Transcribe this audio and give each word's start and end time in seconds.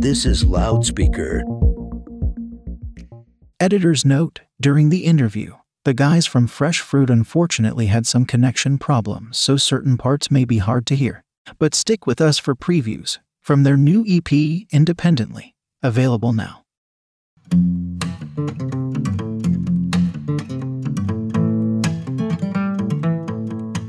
This 0.00 0.24
is 0.24 0.44
Loudspeaker. 0.44 1.42
Editor's 3.58 4.04
note 4.04 4.42
During 4.60 4.90
the 4.90 5.04
interview, 5.04 5.54
the 5.84 5.92
guys 5.92 6.24
from 6.24 6.46
Fresh 6.46 6.82
Fruit 6.82 7.10
unfortunately 7.10 7.86
had 7.86 8.06
some 8.06 8.24
connection 8.24 8.78
problems, 8.78 9.38
so 9.38 9.56
certain 9.56 9.96
parts 9.96 10.30
may 10.30 10.44
be 10.44 10.58
hard 10.58 10.86
to 10.86 10.94
hear. 10.94 11.24
But 11.58 11.74
stick 11.74 12.06
with 12.06 12.20
us 12.20 12.38
for 12.38 12.54
previews 12.54 13.18
from 13.42 13.64
their 13.64 13.76
new 13.76 14.04
EP, 14.06 14.32
Independently, 14.70 15.56
available 15.82 16.32
now. 16.32 16.62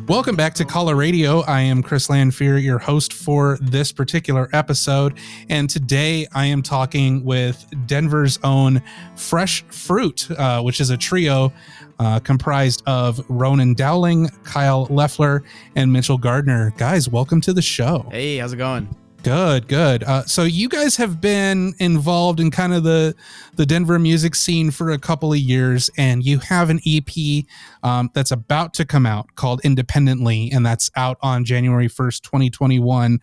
Welcome 0.09 0.35
back 0.35 0.55
to 0.55 0.65
Color 0.65 0.95
Radio. 0.95 1.41
I 1.41 1.61
am 1.61 1.83
Chris 1.83 2.09
Lanfear, 2.09 2.57
your 2.57 2.79
host 2.79 3.13
for 3.13 3.59
this 3.61 3.91
particular 3.91 4.49
episode. 4.53 5.19
And 5.49 5.69
today 5.69 6.25
I 6.33 6.47
am 6.47 6.63
talking 6.63 7.23
with 7.23 7.63
Denver's 7.85 8.39
own 8.43 8.81
Fresh 9.15 9.65
Fruit, 9.65 10.27
uh, 10.31 10.63
which 10.63 10.81
is 10.81 10.89
a 10.89 10.97
trio 10.97 11.53
uh, 11.99 12.21
comprised 12.21 12.81
of 12.87 13.23
Ronan 13.29 13.75
Dowling, 13.75 14.29
Kyle 14.43 14.87
Leffler, 14.89 15.43
and 15.75 15.93
Mitchell 15.93 16.17
Gardner. 16.17 16.73
Guys, 16.75 17.07
welcome 17.07 17.39
to 17.41 17.53
the 17.53 17.61
show. 17.61 18.09
Hey, 18.09 18.37
how's 18.37 18.51
it 18.51 18.57
going? 18.57 18.89
Good, 19.21 19.67
good. 19.67 20.03
Uh, 20.03 20.23
so 20.25 20.43
you 20.43 20.69
guys 20.69 20.95
have 20.95 21.19
been 21.19 21.73
involved 21.79 22.39
in 22.39 22.51
kind 22.51 22.73
of 22.73 22.83
the 22.83 23.13
the 23.55 23.65
Denver 23.65 23.99
music 23.99 24.33
scene 24.33 24.71
for 24.71 24.91
a 24.91 24.97
couple 24.97 25.33
of 25.33 25.39
years, 25.39 25.89
and 25.97 26.23
you 26.23 26.39
have 26.39 26.69
an 26.69 26.79
EP 26.87 27.43
um, 27.83 28.09
that's 28.13 28.31
about 28.31 28.73
to 28.75 28.85
come 28.85 29.05
out 29.05 29.35
called 29.35 29.59
Independently, 29.65 30.49
and 30.51 30.65
that's 30.65 30.89
out 30.95 31.17
on 31.21 31.43
January 31.43 31.89
first, 31.89 32.23
twenty 32.23 32.49
twenty 32.49 32.79
one. 32.79 33.19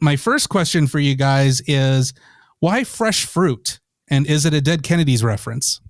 My 0.00 0.14
first 0.14 0.50
question 0.50 0.86
for 0.86 1.00
you 1.00 1.16
guys 1.16 1.60
is, 1.62 2.12
why 2.60 2.84
fresh 2.84 3.24
fruit, 3.24 3.80
and 4.08 4.26
is 4.28 4.46
it 4.46 4.54
a 4.54 4.60
Dead 4.60 4.84
Kennedys 4.84 5.24
reference? 5.24 5.80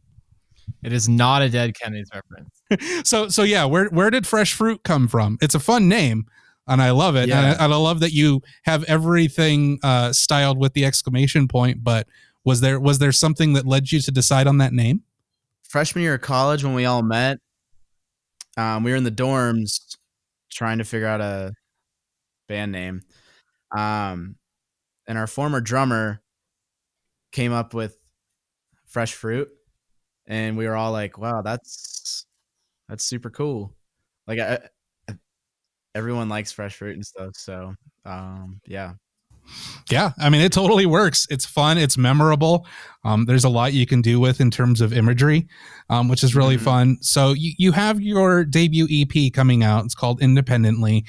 It 0.83 0.93
is 0.93 1.07
not 1.07 1.43
a 1.43 1.51
Dead 1.51 1.75
Kennedys 1.79 2.09
reference. 2.15 3.07
so, 3.09 3.29
so 3.29 3.43
yeah, 3.43 3.67
where 3.67 3.87
where 3.89 4.09
did 4.09 4.27
fresh 4.27 4.55
fruit 4.55 4.85
come 4.85 5.07
from? 5.07 5.37
It's 5.43 5.55
a 5.55 5.61
fun 5.61 5.87
name 5.87 6.25
and 6.67 6.81
I 6.81 6.91
love 6.91 7.17
it. 7.17 7.29
Yeah. 7.29 7.39
And, 7.39 7.47
I, 7.47 7.65
and, 7.65 7.75
I, 7.75 7.77
love 7.77 8.01
that 8.01 8.13
you 8.13 8.43
have 8.65 8.85
everything 8.85 9.79
uh, 9.83 10.13
styled 10.13 10.59
with 10.59 10.73
the 10.73 10.85
exclamation 10.85 11.49
point. 11.49 11.85
But 11.85 12.07
was 12.45 12.61
there 12.61 12.81
was 12.81 12.99
there 12.99 13.13
something 13.13 13.53
that 13.55 13.67
led 13.67 13.93
you 13.93 14.01
to 14.01 14.11
decide 14.11 14.47
on 14.47 14.59
that 14.59 14.73
name? 14.73 15.03
Freshman 15.69 16.03
year 16.03 16.15
of 16.15 16.21
college, 16.21 16.63
when 16.63 16.75
we 16.75 16.85
all 16.85 17.03
met, 17.03 17.39
um, 18.57 18.85
we 18.85 18.91
were 18.91 18.97
in 18.97 19.05
the 19.05 19.11
dorms 19.11 19.97
trying 20.51 20.79
to 20.79 20.85
figure 20.85 21.09
out 21.09 21.21
a 21.21 21.53
band 22.49 22.73
name, 22.73 23.03
um, 23.77 24.37
and 25.09 25.19
our 25.19 25.27
former 25.27 25.61
drummer 25.61 26.23
came 27.33 27.53
up 27.53 27.75
with 27.75 27.99
Fresh 28.87 29.15
Fruit, 29.15 29.49
and 30.27 30.57
we 30.57 30.67
were 30.67 30.77
all 30.77 30.93
like, 30.93 31.19
"Wow, 31.19 31.43
that's 31.43 32.27
that's 32.89 33.05
super 33.05 33.31
cool." 33.31 33.75
Like 34.27 34.39
I, 34.39 34.61
everyone 35.95 36.29
likes 36.29 36.53
fresh 36.53 36.77
fruit 36.77 36.95
and 36.95 37.05
stuff. 37.05 37.37
So 37.37 37.75
um, 38.05 38.61
yeah. 38.67 38.95
Yeah, 39.91 40.13
I 40.19 40.31
mean 40.31 40.41
it 40.41 40.53
totally 40.53 40.87
works. 40.87 41.27
It's 41.29 41.45
fun. 41.45 41.77
It's 41.77 41.99
memorable. 41.99 42.67
Um, 43.05 43.27
there's 43.27 43.45
a 43.45 43.51
lot 43.51 43.75
you 43.75 43.87
can 43.87 44.01
do 44.01 44.19
with 44.19 44.41
in 44.41 44.51
terms 44.51 44.81
of 44.81 44.95
imagery, 44.95 45.47
um, 45.91 46.09
which 46.09 46.25
is 46.25 46.35
really 46.35 46.57
mm-hmm. 46.57 46.65
fun. 46.65 46.99
So 47.03 47.35
you, 47.35 47.53
you 47.59 47.73
have 47.73 48.01
your 48.01 48.47
debut 48.47 48.89
EP 48.91 49.33
coming 49.35 49.63
out. 49.63 49.85
It's 49.85 49.95
called 49.95 50.23
Independently, 50.23 51.05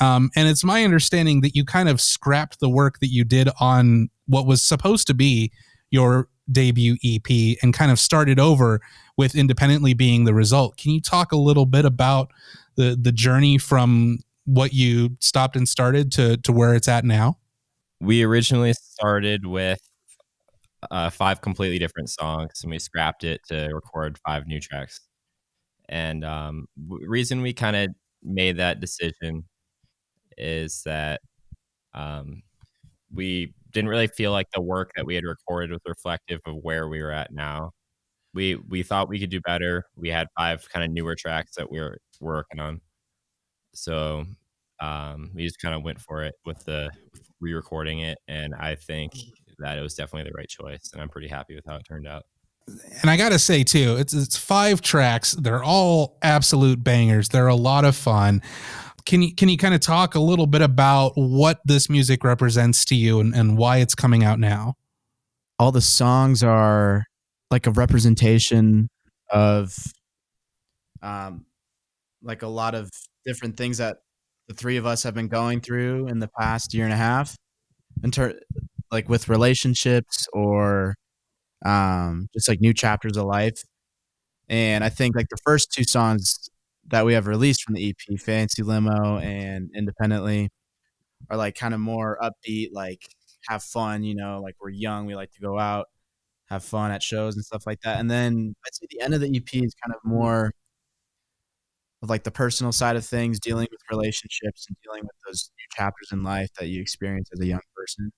um, 0.00 0.30
and 0.36 0.46
it's 0.46 0.62
my 0.62 0.84
understanding 0.84 1.40
that 1.40 1.56
you 1.56 1.64
kind 1.64 1.88
of 1.88 2.00
scrapped 2.00 2.60
the 2.60 2.68
work 2.68 3.00
that 3.00 3.08
you 3.08 3.24
did 3.24 3.48
on 3.58 4.08
what 4.26 4.46
was 4.46 4.62
supposed 4.62 5.08
to 5.08 5.14
be 5.14 5.50
your 5.90 6.28
debut 6.52 6.96
EP 7.04 7.56
and 7.62 7.74
kind 7.74 7.90
of 7.90 7.98
started 7.98 8.38
over 8.38 8.80
with 9.16 9.34
Independently 9.34 9.94
being 9.94 10.24
the 10.24 10.34
result. 10.34 10.76
Can 10.76 10.92
you 10.92 11.00
talk 11.00 11.32
a 11.32 11.36
little 11.36 11.66
bit 11.66 11.84
about 11.84 12.30
the 12.76 12.96
the 13.00 13.12
journey 13.12 13.58
from 13.58 14.20
what 14.46 14.72
you 14.72 15.16
stopped 15.20 15.56
and 15.56 15.68
started 15.68 16.12
to 16.12 16.36
to 16.38 16.52
where 16.52 16.74
it's 16.74 16.88
at 16.88 17.04
now? 17.04 17.38
We 18.00 18.22
originally 18.24 18.74
started 18.74 19.46
with 19.46 19.80
uh, 20.90 21.10
five 21.10 21.40
completely 21.40 21.78
different 21.78 22.10
songs, 22.10 22.60
and 22.62 22.70
we 22.70 22.78
scrapped 22.78 23.24
it 23.24 23.40
to 23.48 23.68
record 23.74 24.18
five 24.26 24.46
new 24.46 24.60
tracks. 24.60 25.00
And 25.88 26.24
um, 26.24 26.66
w- 26.88 27.08
reason 27.08 27.42
we 27.42 27.52
kind 27.54 27.76
of 27.76 27.90
made 28.22 28.58
that 28.58 28.80
decision 28.80 29.44
is 30.38 30.82
that 30.84 31.20
um, 31.94 32.42
we 33.14 33.54
didn't 33.72 33.90
really 33.90 34.08
feel 34.08 34.32
like 34.32 34.48
the 34.54 34.62
work 34.62 34.92
that 34.96 35.06
we 35.06 35.14
had 35.16 35.24
recorded 35.24 35.70
was 35.72 35.80
reflective 35.86 36.40
of 36.46 36.56
where 36.62 36.88
we 36.88 37.02
were 37.02 37.12
at 37.12 37.32
now. 37.32 37.72
We 38.34 38.56
we 38.56 38.82
thought 38.84 39.08
we 39.10 39.20
could 39.20 39.30
do 39.30 39.40
better. 39.42 39.86
We 39.96 40.10
had 40.10 40.28
five 40.38 40.68
kind 40.70 40.84
of 40.84 40.92
newer 40.92 41.16
tracks 41.16 41.56
that 41.56 41.70
we 41.70 41.80
were 41.80 41.98
working 42.20 42.60
on. 42.60 42.80
So 43.80 44.26
um, 44.80 45.30
we 45.34 45.44
just 45.44 45.58
kind 45.58 45.74
of 45.74 45.82
went 45.82 46.00
for 46.00 46.22
it 46.22 46.34
with 46.44 46.62
the 46.64 46.90
re-recording 47.40 48.00
it, 48.00 48.18
and 48.28 48.54
I 48.54 48.74
think 48.74 49.14
that 49.58 49.78
it 49.78 49.80
was 49.80 49.94
definitely 49.94 50.30
the 50.30 50.36
right 50.36 50.48
choice, 50.48 50.90
and 50.92 51.00
I'm 51.00 51.08
pretty 51.08 51.28
happy 51.28 51.54
with 51.54 51.64
how 51.66 51.76
it 51.76 51.82
turned 51.88 52.06
out. 52.06 52.24
And 53.00 53.10
I 53.10 53.16
gotta 53.16 53.38
say 53.38 53.64
too, 53.64 53.96
it's 53.98 54.12
it's 54.12 54.36
five 54.36 54.80
tracks. 54.80 55.32
They're 55.32 55.64
all 55.64 56.18
absolute 56.22 56.84
bangers. 56.84 57.30
They're 57.30 57.48
a 57.48 57.56
lot 57.56 57.84
of 57.84 57.96
fun. 57.96 58.42
Can 59.06 59.22
you 59.22 59.34
can 59.34 59.48
you 59.48 59.56
kind 59.56 59.74
of 59.74 59.80
talk 59.80 60.14
a 60.14 60.20
little 60.20 60.46
bit 60.46 60.60
about 60.60 61.12
what 61.16 61.60
this 61.64 61.88
music 61.88 62.22
represents 62.22 62.84
to 62.86 62.94
you 62.94 63.18
and, 63.18 63.34
and 63.34 63.56
why 63.56 63.78
it's 63.78 63.94
coming 63.94 64.24
out 64.24 64.38
now? 64.38 64.74
All 65.58 65.72
the 65.72 65.80
songs 65.80 66.42
are 66.42 67.06
like 67.50 67.66
a 67.66 67.70
representation 67.70 68.88
of 69.30 69.74
um 71.02 71.46
like 72.22 72.42
a 72.42 72.48
lot 72.48 72.74
of 72.74 72.90
different 73.24 73.56
things 73.56 73.78
that 73.78 73.98
the 74.48 74.54
three 74.54 74.76
of 74.76 74.86
us 74.86 75.02
have 75.02 75.14
been 75.14 75.28
going 75.28 75.60
through 75.60 76.08
in 76.08 76.18
the 76.18 76.28
past 76.38 76.74
year 76.74 76.84
and 76.84 76.92
a 76.92 76.96
half, 76.96 77.36
in 78.02 78.10
ter- 78.10 78.38
like 78.90 79.08
with 79.08 79.28
relationships 79.28 80.26
or 80.32 80.96
um, 81.64 82.28
just 82.34 82.48
like 82.48 82.60
new 82.60 82.74
chapters 82.74 83.16
of 83.16 83.26
life. 83.26 83.62
And 84.48 84.82
I 84.82 84.88
think 84.88 85.14
like 85.16 85.28
the 85.30 85.36
first 85.44 85.72
two 85.72 85.84
songs 85.84 86.50
that 86.88 87.06
we 87.06 87.14
have 87.14 87.26
released 87.26 87.62
from 87.62 87.74
the 87.74 87.90
EP, 87.90 88.18
Fancy 88.18 88.62
Limo 88.62 89.18
and 89.18 89.70
Independently, 89.76 90.50
are 91.30 91.36
like 91.36 91.54
kind 91.54 91.74
of 91.74 91.80
more 91.80 92.18
upbeat, 92.20 92.70
like 92.72 93.02
have 93.48 93.62
fun, 93.62 94.02
you 94.04 94.14
know, 94.14 94.40
like 94.42 94.56
we're 94.60 94.70
young, 94.70 95.06
we 95.06 95.14
like 95.14 95.30
to 95.32 95.40
go 95.40 95.58
out, 95.58 95.86
have 96.48 96.64
fun 96.64 96.90
at 96.90 97.02
shows 97.02 97.36
and 97.36 97.44
stuff 97.44 97.66
like 97.66 97.80
that. 97.82 98.00
And 98.00 98.10
then 98.10 98.54
I'd 98.66 98.74
say 98.74 98.86
the 98.90 99.00
end 99.00 99.14
of 99.14 99.20
the 99.20 99.28
EP 99.28 99.54
is 99.54 99.74
kind 99.84 99.94
of 99.94 100.00
more 100.04 100.52
of 102.02 102.10
like 102.10 102.24
the 102.24 102.30
personal 102.30 102.72
side 102.72 102.96
of 102.96 103.04
things, 103.04 103.38
dealing 103.38 103.68
with 103.70 103.80
relationships 103.90 104.66
and 104.68 104.76
dealing 104.82 105.02
with 105.02 105.16
those 105.26 105.50
new 105.58 105.66
chapters 105.76 106.08
in 106.12 106.22
life 106.22 106.48
that 106.58 106.68
you 106.68 106.80
experience 106.80 107.28
as 107.32 107.40
a 107.40 107.46
young 107.46 107.60
person. 107.76 108.10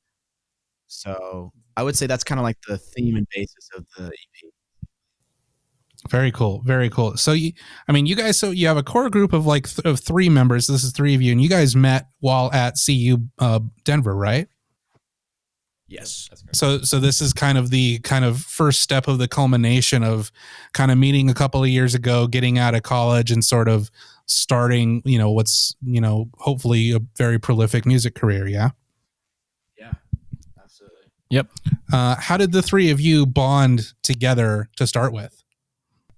So 0.87 1.53
I 1.77 1.83
would 1.83 1.97
say 1.97 2.07
that's 2.07 2.25
kind 2.25 2.39
of 2.39 2.45
like 2.45 2.59
the 2.69 2.79
theme 2.79 3.17
and 3.17 3.27
basis 3.35 3.69
of 3.75 3.87
the 3.97 4.07
EP. 4.07 4.51
Very 6.11 6.33
cool. 6.33 6.63
Very 6.65 6.91
cool. 6.91 7.17
So 7.17 7.33
you, 7.33 7.53
I 7.89 7.93
mean, 7.93 8.07
you 8.07 8.17
guys, 8.17 8.39
so 8.39 8.51
you 8.51 8.67
have 8.67 8.77
a 8.77 8.83
core 8.83 9.09
group 9.09 9.33
of 9.33 9.47
like 9.47 9.69
th- 9.69 9.87
of 9.87 10.01
three 10.01 10.29
members. 10.29 10.67
This 10.67 10.83
is 10.83 10.93
three 10.93 11.15
of 11.15 11.23
you, 11.23 11.31
and 11.33 11.41
you 11.41 11.49
guys 11.49 11.77
met 11.77 12.09
while 12.19 12.53
at 12.53 12.75
CU 12.85 13.19
uh, 13.39 13.61
Denver, 13.85 14.15
right? 14.15 14.49
Yes. 15.93 16.31
So 16.53 16.79
so 16.79 16.99
this 16.99 17.21
is 17.21 17.35
kind 17.35 17.59
of 17.59 17.69
the 17.69 17.99
kind 17.99 18.25
of 18.25 18.41
first 18.41 18.81
step 18.81 19.09
of 19.09 19.19
the 19.19 19.29
culmination 19.29 20.03
of 20.03 20.33
kind 20.73 20.91
of 20.91 20.97
meeting 20.97 21.29
a 21.29 21.35
couple 21.35 21.63
of 21.63 21.69
years 21.69 21.95
ago, 21.95 22.27
getting 22.27 22.59
out 22.59 22.75
of 22.75 22.83
college 22.83 23.31
and 23.31 23.45
sort 23.45 23.69
of 23.69 23.91
starting, 24.25 25.03
you 25.05 25.19
know, 25.19 25.31
what's, 25.31 25.77
you 25.83 26.01
know, 26.01 26.31
hopefully 26.39 26.93
a 26.93 27.01
very 27.19 27.39
prolific 27.39 27.85
music 27.85 28.15
career, 28.15 28.47
yeah? 28.49 28.71
Yeah. 29.79 29.93
Absolutely. 30.59 31.11
Yep. 31.29 31.51
Uh, 31.93 32.17
how 32.17 32.39
did 32.39 32.53
the 32.53 32.63
three 32.63 32.91
of 32.91 32.99
you 32.99 33.27
bond 33.27 33.93
together 34.03 34.71
to 34.77 34.87
start 34.87 35.13
with? 35.13 35.43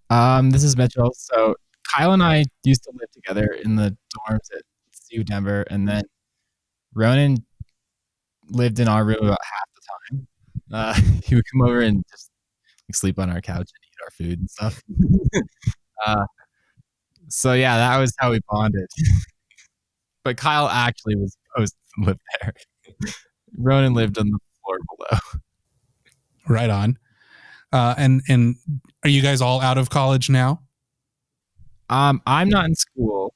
Um, 0.08 0.50
this 0.50 0.62
is 0.62 0.76
Mitchell. 0.76 1.12
So 1.16 1.56
Kyle 1.93 2.12
and 2.12 2.22
I 2.22 2.44
used 2.62 2.84
to 2.84 2.93
live 2.94 3.10
together 3.10 3.46
in 3.64 3.75
the 3.75 3.96
dorms 4.14 4.54
at 4.54 4.62
CU 5.10 5.25
Denver, 5.25 5.62
and 5.69 5.88
then 5.88 6.04
Ronan 6.94 7.44
lived 8.50 8.81
in 8.81 8.88
our 8.88 9.05
room 9.05 9.19
about 9.20 9.38
half 9.43 9.69
the 9.75 10.17
time. 10.17 10.26
Uh, 10.73 10.94
he 11.25 11.35
would 11.35 11.44
come 11.52 11.62
over 11.62 11.81
and 11.81 12.05
just 12.11 12.31
like, 12.88 12.96
sleep 12.96 13.19
on 13.19 13.31
our 13.31 13.41
couch 13.41 13.70
and 13.70 13.85
eat 13.87 14.05
our 14.05 14.11
food 14.11 14.38
and 14.41 14.50
stuff. 14.50 14.82
uh, 16.06 16.25
so 17.29 17.52
yeah, 17.52 17.76
that 17.76 17.99
was 17.99 18.14
how 18.19 18.31
we 18.31 18.41
bonded. 18.50 18.88
but 20.25 20.37
Kyle 20.37 20.69
actually 20.69 21.17
was 21.17 21.37
supposed 21.52 21.75
to 21.75 22.05
live 22.05 22.19
there. 22.41 22.52
Ronan 23.56 23.94
lived 23.94 24.19
on 24.19 24.31
the 24.31 24.38
floor 24.62 24.79
below. 24.97 25.19
Right 26.49 26.70
on. 26.70 26.99
Uh, 27.73 27.94
and 27.97 28.23
and 28.29 28.56
are 29.02 29.08
you 29.08 29.23
guys 29.23 29.40
all 29.40 29.61
out 29.61 29.79
of 29.79 29.90
college 29.90 30.31
now? 30.31 30.61
Um, 31.88 32.23
I'm 32.26 32.49
not 32.49 32.67
in 32.67 32.75
school. 32.75 33.35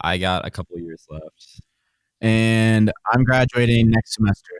I 0.00 0.18
got 0.18 0.46
a 0.46 0.50
couple 0.50 0.78
years 0.78 1.06
left 1.10 1.60
and 2.20 2.92
I'm 3.12 3.24
graduating 3.24 3.90
next 3.90 4.14
semester. 4.14 4.52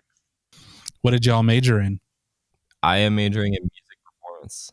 What 1.02 1.12
did 1.12 1.26
y'all 1.26 1.42
major 1.42 1.80
in? 1.80 2.00
I 2.82 2.98
am 2.98 3.16
majoring 3.16 3.54
in 3.54 3.62
music 3.62 3.98
performance. 4.04 4.70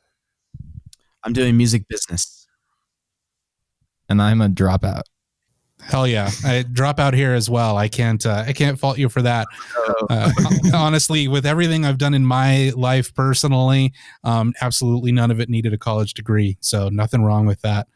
I'm 1.24 1.34
doing 1.34 1.58
music 1.58 1.88
business. 1.88 2.48
And 4.08 4.22
I'm 4.22 4.42
a 4.42 4.50
dropout. 4.50 5.04
Hell 5.82 6.08
yeah, 6.08 6.32
I 6.44 6.64
drop 6.64 7.00
out 7.00 7.14
here 7.14 7.34
as 7.34 7.48
well. 7.48 7.78
I 7.78 7.88
can't. 7.88 8.26
Uh, 8.26 8.44
I 8.48 8.54
can't 8.54 8.80
fault 8.80 8.98
you 8.98 9.08
for 9.08 9.22
that. 9.22 9.48
Uh, 10.10 10.32
honestly, 10.74 11.28
with 11.28 11.46
everything 11.46 11.86
I've 11.86 12.00
done 12.00 12.16
in 12.16 12.26
my 12.26 12.72
life 12.76 13.14
personally, 13.14 13.94
um, 14.24 14.54
absolutely 14.62 15.12
none 15.12 15.30
of 15.30 15.40
it 15.40 15.48
needed 15.48 15.74
a 15.74 15.78
college 15.78 16.16
degree. 16.16 16.58
So 16.60 16.90
nothing 16.90 17.24
wrong 17.24 17.46
with 17.46 17.62
that. 17.62 17.88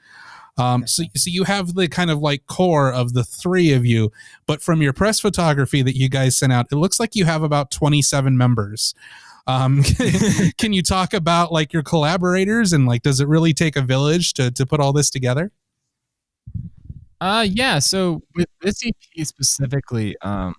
Um, 0.60 0.86
so, 0.86 1.04
so 1.16 1.30
you 1.30 1.46
have 1.46 1.74
the 1.74 1.88
kind 1.88 2.12
of 2.12 2.20
like 2.20 2.46
core 2.48 2.92
of 2.92 3.14
the 3.14 3.24
three 3.24 3.72
of 3.72 3.86
you, 3.86 4.12
but 4.46 4.62
from 4.62 4.82
your 4.82 4.92
press 4.94 5.20
photography 5.20 5.82
that 5.82 5.96
you 5.96 6.10
guys 6.10 6.38
sent 6.38 6.52
out, 6.52 6.68
it 6.72 6.76
looks 6.76 7.00
like 7.00 7.16
you 7.16 7.26
have 7.26 7.44
about 7.44 7.72
27 7.72 8.38
members. 8.38 8.94
Um, 9.48 9.84
can 10.58 10.74
you 10.74 10.84
talk 10.84 11.14
about 11.14 11.52
like 11.52 11.72
your 11.72 11.82
collaborators 11.82 12.74
and 12.74 12.86
like, 12.86 13.04
does 13.04 13.20
it 13.22 13.28
really 13.28 13.54
take 13.54 13.78
a 13.78 13.82
village 13.82 14.34
to, 14.34 14.52
to 14.52 14.66
put 14.66 14.80
all 14.82 14.92
this 14.92 15.10
together? 15.10 15.52
Uh, 17.22 17.46
yeah. 17.50 17.80
So 17.80 18.22
with 18.36 18.48
this 18.62 18.86
EP 18.86 19.26
specifically, 19.26 20.16
um, 20.22 20.56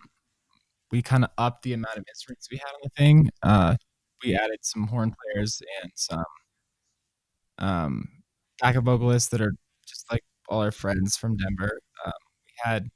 we 0.90 1.02
kind 1.02 1.24
of 1.24 1.30
upped 1.38 1.62
the 1.62 1.72
amount 1.72 1.98
of 1.98 2.04
instruments 2.08 2.48
we 2.50 2.56
had 2.56 2.68
on 2.68 2.80
the 2.82 2.90
thing. 2.96 3.30
Uh, 3.42 3.76
we 4.24 4.34
added 4.34 4.58
some 4.62 4.86
horn 4.86 5.14
players 5.34 5.62
and 5.82 5.92
some 5.94 6.24
um, 7.58 8.08
backup 8.60 8.84
vocalists 8.84 9.28
that 9.30 9.40
are 9.40 9.52
just 9.52 9.58
like 9.58 9.69
all 10.50 10.62
our 10.62 10.72
friends 10.72 11.16
from 11.16 11.36
Denver. 11.36 11.80
Um, 12.04 12.12
we 12.46 12.70
had 12.70 12.88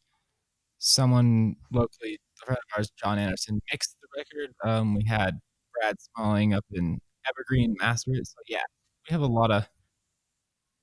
someone 0.79 1.57
locally, 1.73 2.19
a 2.43 2.47
friend 2.47 2.59
of 2.59 2.79
ours, 2.79 2.91
John 3.03 3.19
Anderson, 3.19 3.61
mixed 3.73 3.97
the 4.03 4.09
record. 4.17 4.55
Um, 4.65 4.95
we 4.95 5.05
had 5.07 5.39
Brad 5.73 5.97
Smalling 6.01 6.55
up 6.55 6.65
in 6.73 6.99
Evergreen 7.29 7.75
master 7.81 8.13
it. 8.13 8.27
So 8.27 8.37
yeah, 8.49 8.63
we 9.09 9.13
have 9.13 9.23
a 9.23 9.27
lot 9.27 9.51
of 9.51 9.67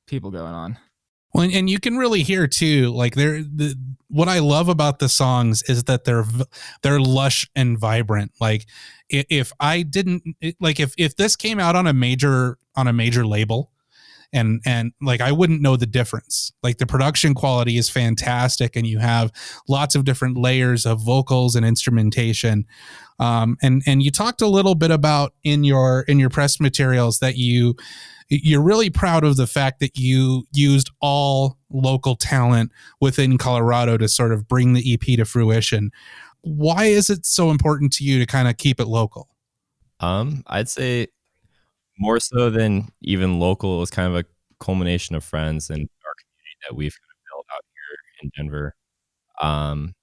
people 0.07 0.31
going 0.31 0.53
on. 0.53 0.77
Well, 1.33 1.49
and 1.49 1.69
you 1.69 1.79
can 1.79 1.97
really 1.97 2.23
hear 2.23 2.45
too, 2.45 2.89
like 2.89 3.15
they're 3.15 3.41
the 3.41 3.75
what 4.09 4.27
I 4.27 4.39
love 4.39 4.67
about 4.67 4.99
the 4.99 5.07
songs 5.07 5.63
is 5.63 5.85
that 5.85 6.03
they're 6.03 6.25
they're 6.81 6.99
lush 6.99 7.49
and 7.55 7.79
vibrant. 7.79 8.33
Like 8.41 8.65
if 9.09 9.53
I 9.59 9.83
didn't 9.83 10.23
like 10.59 10.81
if 10.81 10.93
if 10.97 11.15
this 11.15 11.37
came 11.37 11.59
out 11.59 11.77
on 11.77 11.87
a 11.87 11.93
major 11.93 12.57
on 12.75 12.87
a 12.87 12.93
major 12.93 13.25
label, 13.25 13.71
and 14.33 14.61
and 14.65 14.93
like 15.01 15.21
I 15.21 15.31
wouldn't 15.31 15.61
know 15.61 15.75
the 15.75 15.85
difference. 15.85 16.51
Like 16.63 16.77
the 16.77 16.85
production 16.85 17.33
quality 17.33 17.77
is 17.77 17.89
fantastic, 17.89 18.75
and 18.75 18.85
you 18.87 18.99
have 18.99 19.31
lots 19.67 19.95
of 19.95 20.05
different 20.05 20.37
layers 20.37 20.85
of 20.85 21.01
vocals 21.01 21.55
and 21.55 21.65
instrumentation. 21.65 22.65
Um, 23.19 23.57
and 23.61 23.83
and 23.85 24.01
you 24.01 24.11
talked 24.11 24.41
a 24.41 24.47
little 24.47 24.75
bit 24.75 24.91
about 24.91 25.33
in 25.43 25.63
your 25.63 26.01
in 26.01 26.19
your 26.19 26.29
press 26.29 26.59
materials 26.59 27.19
that 27.19 27.37
you 27.37 27.75
you're 28.29 28.61
really 28.61 28.89
proud 28.89 29.25
of 29.25 29.35
the 29.35 29.47
fact 29.47 29.81
that 29.81 29.97
you 29.97 30.45
used 30.53 30.89
all 31.01 31.57
local 31.69 32.15
talent 32.15 32.71
within 33.01 33.37
Colorado 33.37 33.97
to 33.97 34.07
sort 34.07 34.31
of 34.31 34.47
bring 34.47 34.71
the 34.73 34.93
EP 34.93 35.17
to 35.17 35.25
fruition. 35.25 35.91
Why 36.41 36.85
is 36.85 37.09
it 37.09 37.25
so 37.25 37.51
important 37.51 37.91
to 37.93 38.05
you 38.05 38.19
to 38.19 38.25
kind 38.25 38.47
of 38.47 38.55
keep 38.55 38.79
it 38.79 38.87
local? 38.87 39.27
Um, 39.99 40.43
I'd 40.47 40.69
say 40.69 41.07
more 42.01 42.19
so 42.19 42.49
than 42.51 42.89
even 43.03 43.39
local, 43.39 43.77
it 43.77 43.81
was 43.81 43.91
kind 43.91 44.09
of 44.13 44.15
a 44.17 44.25
culmination 44.59 45.15
of 45.15 45.23
friends 45.25 45.69
and 45.71 45.81
our 45.81 46.13
community 46.21 46.57
that 46.69 46.75
we've 46.75 46.93
kind 46.93 47.11
of 47.11 47.19
built 47.31 47.47
out 47.55 47.63
here 47.73 48.23
in 48.23 48.31
Denver. 48.37 48.75
Um, 49.41 49.95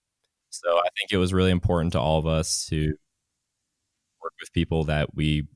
so 0.50 0.78
I 0.78 0.88
think 0.98 1.12
it 1.12 1.18
was 1.18 1.34
really 1.34 1.52
important 1.52 1.92
to 1.94 2.00
all 2.00 2.18
of 2.18 2.26
us 2.26 2.66
to 2.68 2.94
work 4.22 4.32
with 4.40 4.52
people 4.52 4.84
that 4.84 5.14
we 5.14 5.46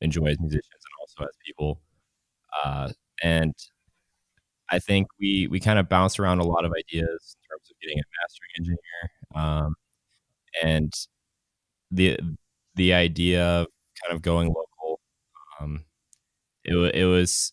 enjoy 0.00 0.26
as 0.26 0.38
musicians 0.40 0.64
and 0.72 0.92
also 1.00 1.24
as 1.24 1.36
people 1.44 1.80
uh, 2.64 2.90
and 3.22 3.54
I 4.70 4.78
think 4.78 5.08
we 5.18 5.46
we 5.48 5.60
kind 5.60 5.78
of 5.78 5.88
bounced 5.88 6.20
around 6.20 6.40
a 6.40 6.44
lot 6.44 6.64
of 6.64 6.72
ideas 6.72 7.36
in 7.36 7.48
terms 7.50 7.70
of 7.70 7.76
getting 7.80 7.98
a 7.98 8.02
mastering 8.22 8.50
engineer, 8.58 9.10
um, 9.34 9.74
and 10.62 10.92
the 11.90 12.18
the 12.74 12.94
idea 12.94 13.44
of 13.44 13.68
kind 14.04 14.14
of 14.16 14.22
going 14.22 14.48
local. 14.48 15.00
Um, 15.60 15.84
it 16.68 16.94
it 16.94 17.06
was 17.06 17.52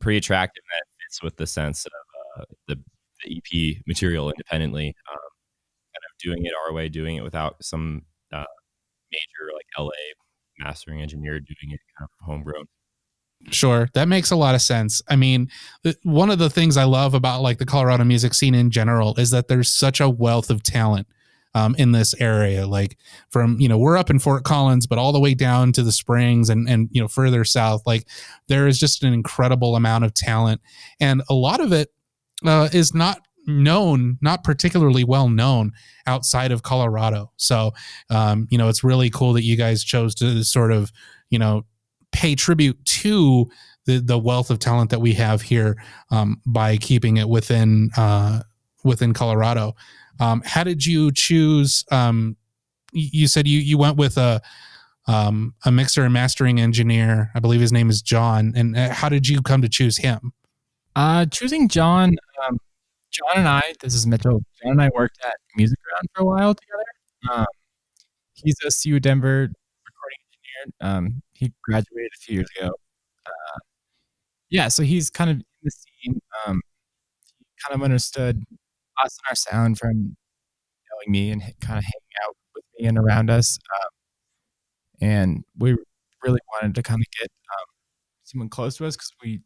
pretty 0.00 0.18
attractive 0.18 0.62
that 0.70 0.84
fits 1.02 1.22
with 1.22 1.36
the 1.36 1.46
sense 1.46 1.86
of 1.86 2.40
uh, 2.40 2.44
the, 2.68 2.76
the 3.24 3.36
EP 3.36 3.76
material 3.86 4.30
independently, 4.30 4.88
um, 5.10 5.16
kind 5.16 6.04
of 6.04 6.18
doing 6.18 6.44
it 6.44 6.52
our 6.66 6.72
way, 6.72 6.88
doing 6.88 7.16
it 7.16 7.22
without 7.22 7.56
some 7.62 8.02
uh, 8.32 8.44
major 9.12 9.52
like 9.54 9.66
LA 9.78 9.90
mastering 10.58 11.00
engineer 11.00 11.40
doing 11.40 11.72
it 11.72 11.80
kind 11.98 12.08
of 12.08 12.26
homegrown. 12.26 12.66
Sure, 13.50 13.88
that 13.92 14.08
makes 14.08 14.30
a 14.30 14.36
lot 14.36 14.54
of 14.54 14.62
sense. 14.62 15.02
I 15.08 15.16
mean, 15.16 15.50
one 16.02 16.30
of 16.30 16.38
the 16.38 16.48
things 16.48 16.76
I 16.76 16.84
love 16.84 17.12
about 17.12 17.42
like 17.42 17.58
the 17.58 17.66
Colorado 17.66 18.04
music 18.04 18.32
scene 18.32 18.54
in 18.54 18.70
general 18.70 19.14
is 19.18 19.30
that 19.32 19.48
there's 19.48 19.68
such 19.68 20.00
a 20.00 20.08
wealth 20.08 20.50
of 20.50 20.62
talent 20.62 21.06
um, 21.54 21.74
in 21.78 21.92
this 21.92 22.14
area. 22.20 22.66
Like 22.66 22.96
from 23.30 23.60
you 23.60 23.68
know 23.68 23.78
we're 23.78 23.96
up 23.96 24.10
in 24.10 24.18
Fort 24.18 24.44
Collins, 24.44 24.86
but 24.86 24.98
all 24.98 25.12
the 25.12 25.20
way 25.20 25.34
down 25.34 25.72
to 25.72 25.82
the 25.82 25.92
Springs 25.92 26.48
and 26.48 26.68
and 26.68 26.88
you 26.92 27.00
know 27.00 27.08
further 27.08 27.44
south, 27.44 27.82
like 27.86 28.06
there 28.48 28.66
is 28.66 28.78
just 28.78 29.02
an 29.02 29.12
incredible 29.12 29.76
amount 29.76 30.04
of 30.04 30.14
talent, 30.14 30.60
and 31.00 31.22
a 31.28 31.34
lot 31.34 31.60
of 31.60 31.72
it 31.72 31.88
uh, 32.44 32.68
is 32.72 32.94
not 32.94 33.20
known, 33.46 34.18
not 34.20 34.44
particularly 34.44 35.04
well 35.04 35.28
known 35.28 35.72
outside 36.06 36.52
of 36.52 36.62
Colorado. 36.62 37.32
So, 37.36 37.72
um, 38.10 38.46
you 38.50 38.58
know, 38.58 38.68
it's 38.68 38.84
really 38.84 39.10
cool 39.10 39.32
that 39.34 39.44
you 39.44 39.56
guys 39.56 39.84
chose 39.84 40.14
to 40.16 40.44
sort 40.44 40.72
of, 40.72 40.90
you 41.30 41.38
know, 41.38 41.66
pay 42.12 42.34
tribute 42.34 42.82
to 42.84 43.50
the 43.86 43.98
the 43.98 44.18
wealth 44.18 44.50
of 44.50 44.58
talent 44.58 44.90
that 44.90 45.00
we 45.00 45.12
have 45.14 45.42
here 45.42 45.76
um, 46.10 46.40
by 46.46 46.76
keeping 46.76 47.16
it 47.16 47.28
within 47.28 47.90
uh, 47.96 48.40
within 48.82 49.12
Colorado. 49.12 49.74
Um, 50.20 50.42
how 50.44 50.64
did 50.64 50.86
you 50.86 51.12
choose? 51.12 51.84
Um, 51.90 52.36
you 52.92 53.26
said 53.26 53.48
you 53.48 53.58
you 53.58 53.76
went 53.76 53.96
with 53.96 54.16
a 54.16 54.40
um, 55.06 55.54
a 55.64 55.72
mixer 55.72 56.04
and 56.04 56.12
mastering 56.12 56.60
engineer. 56.60 57.30
I 57.34 57.40
believe 57.40 57.60
his 57.60 57.72
name 57.72 57.90
is 57.90 58.02
John. 58.02 58.52
And 58.56 58.76
uh, 58.76 58.92
how 58.92 59.08
did 59.08 59.28
you 59.28 59.42
come 59.42 59.62
to 59.62 59.68
choose 59.68 59.98
him? 59.98 60.32
Uh, 60.96 61.26
choosing 61.26 61.68
John. 61.68 62.16
Um, 62.46 62.58
John 63.10 63.38
and 63.38 63.48
I. 63.48 63.74
This 63.80 63.94
is 63.94 64.06
Mitchell. 64.06 64.42
John 64.62 64.72
and 64.72 64.82
I 64.82 64.90
worked 64.94 65.18
at 65.24 65.34
Music 65.56 65.78
Ground 65.82 66.08
for 66.14 66.22
a 66.22 66.24
while 66.24 66.54
together. 66.54 67.40
Um, 67.40 67.46
he's 68.34 68.56
a 68.64 68.70
CU 68.70 68.98
Denver 69.00 69.48
recording 69.86 70.18
engineer. 70.32 70.96
Um, 70.96 71.22
he 71.32 71.52
graduated 71.62 72.10
a 72.14 72.20
few 72.20 72.34
years 72.36 72.48
ago. 72.58 72.70
Uh, 73.26 73.58
yeah, 74.50 74.68
so 74.68 74.82
he's 74.82 75.10
kind 75.10 75.30
of 75.30 75.36
in 75.36 75.44
the 75.62 75.70
scene. 75.70 76.20
Um, 76.46 76.60
he 77.26 77.44
kind 77.66 77.80
of 77.80 77.84
understood 77.84 78.42
us 79.02 79.18
and 79.18 79.30
our 79.30 79.34
sound 79.36 79.78
from 79.78 80.16
knowing 80.90 81.12
me 81.12 81.30
and 81.30 81.42
kind 81.60 81.78
of 81.78 81.84
hanging 81.84 82.14
out 82.24 82.36
with 82.54 82.64
me 82.78 82.86
and 82.86 82.98
around 82.98 83.30
us. 83.30 83.58
Um, 83.74 83.90
and 85.00 85.44
we 85.58 85.76
really 86.22 86.40
wanted 86.52 86.74
to 86.74 86.82
kind 86.82 87.00
of 87.00 87.06
get 87.18 87.28
um, 87.28 87.66
someone 88.24 88.48
close 88.48 88.76
to 88.76 88.86
us 88.86 88.96
because 88.96 89.12
we 89.22 89.40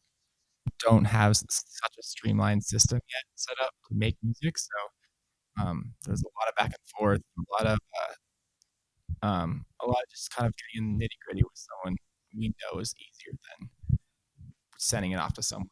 don't 0.80 1.06
have 1.06 1.36
such 1.36 1.94
a 1.98 2.02
streamlined 2.02 2.64
system 2.64 3.00
yet 3.12 3.22
set 3.34 3.56
up 3.62 3.70
to 3.88 3.94
make 3.94 4.16
music. 4.22 4.58
So 4.58 5.64
um, 5.64 5.92
there's 6.04 6.22
a 6.22 6.26
lot 6.38 6.48
of 6.48 6.54
back 6.56 6.66
and 6.66 6.98
forth, 6.98 7.20
a 7.38 7.64
lot 7.64 7.72
of 7.72 7.78
uh, 8.00 9.26
um, 9.26 9.64
a 9.82 9.86
lot 9.86 9.96
of 9.96 10.10
just 10.10 10.30
kind 10.34 10.46
of 10.46 10.54
getting 10.72 10.98
nitty 10.98 11.18
gritty 11.26 11.42
with 11.42 11.52
someone 11.54 11.96
we 12.36 12.52
know 12.62 12.78
is 12.78 12.94
easier 12.98 13.36
than 13.58 13.98
sending 14.78 15.12
it 15.12 15.16
off 15.16 15.34
to 15.34 15.42
someone 15.42 15.68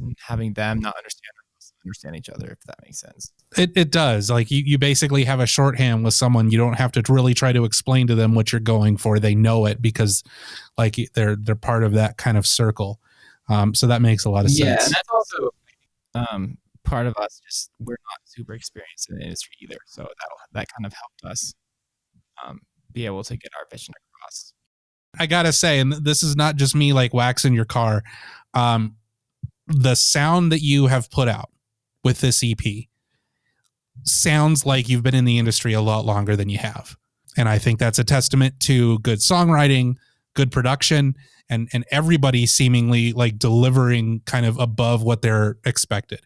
and 0.00 0.16
having 0.26 0.54
them 0.54 0.80
not 0.80 0.96
understand 0.96 1.30
understand 1.84 2.16
each 2.16 2.28
other 2.28 2.46
if 2.50 2.60
that 2.66 2.76
makes 2.82 3.00
sense. 3.00 3.32
It, 3.56 3.72
it 3.76 3.90
does. 3.90 4.30
Like 4.30 4.50
you, 4.50 4.62
you 4.64 4.78
basically 4.78 5.24
have 5.24 5.40
a 5.40 5.46
shorthand 5.46 6.04
with 6.04 6.14
someone. 6.14 6.50
You 6.50 6.58
don't 6.58 6.74
have 6.74 6.92
to 6.92 7.02
really 7.12 7.34
try 7.34 7.52
to 7.52 7.64
explain 7.64 8.06
to 8.08 8.14
them 8.14 8.34
what 8.34 8.52
you're 8.52 8.60
going 8.60 8.96
for. 8.96 9.18
They 9.18 9.34
know 9.34 9.66
it 9.66 9.80
because 9.80 10.22
like 10.76 10.96
they're 11.14 11.36
they're 11.36 11.54
part 11.54 11.84
of 11.84 11.92
that 11.94 12.16
kind 12.16 12.36
of 12.36 12.46
circle. 12.46 13.00
Um, 13.48 13.74
so 13.74 13.86
that 13.86 14.02
makes 14.02 14.24
a 14.24 14.30
lot 14.30 14.44
of 14.44 14.50
sense. 14.50 14.60
yeah 14.60 14.84
and 14.84 14.94
that's 14.94 15.08
also 15.12 15.50
um, 16.14 16.58
part 16.84 17.06
of 17.06 17.16
us 17.16 17.40
just 17.46 17.70
we're 17.80 17.92
not 17.92 18.20
super 18.24 18.54
experienced 18.54 19.10
in 19.10 19.18
the 19.18 19.24
industry 19.24 19.54
either. 19.62 19.78
So 19.86 20.02
that 20.02 20.28
that 20.52 20.66
kind 20.76 20.86
of 20.86 20.92
helped 20.92 21.24
us 21.24 21.54
um, 22.44 22.60
be 22.92 23.06
able 23.06 23.24
to 23.24 23.36
get 23.36 23.50
our 23.58 23.66
vision 23.70 23.94
across. 24.14 24.52
I 25.18 25.26
gotta 25.26 25.52
say, 25.52 25.80
and 25.80 25.92
this 25.92 26.22
is 26.22 26.36
not 26.36 26.56
just 26.56 26.74
me 26.74 26.92
like 26.92 27.12
waxing 27.12 27.54
your 27.54 27.64
car. 27.64 28.02
Um, 28.54 28.96
the 29.66 29.94
sound 29.94 30.52
that 30.52 30.60
you 30.60 30.86
have 30.88 31.10
put 31.10 31.28
out 31.28 31.50
with 32.04 32.20
this 32.20 32.42
EP 32.44 32.86
sounds 34.04 34.64
like 34.64 34.88
you've 34.88 35.02
been 35.02 35.14
in 35.14 35.24
the 35.24 35.38
industry 35.38 35.72
a 35.72 35.80
lot 35.80 36.04
longer 36.04 36.36
than 36.36 36.48
you 36.48 36.58
have, 36.58 36.96
and 37.36 37.48
I 37.48 37.58
think 37.58 37.78
that's 37.78 37.98
a 37.98 38.04
testament 38.04 38.58
to 38.60 38.98
good 39.00 39.18
songwriting, 39.18 39.96
good 40.34 40.50
production, 40.50 41.14
and 41.48 41.68
and 41.72 41.84
everybody 41.90 42.46
seemingly 42.46 43.12
like 43.12 43.38
delivering 43.38 44.20
kind 44.26 44.46
of 44.46 44.58
above 44.58 45.02
what 45.02 45.22
they're 45.22 45.58
expected. 45.64 46.20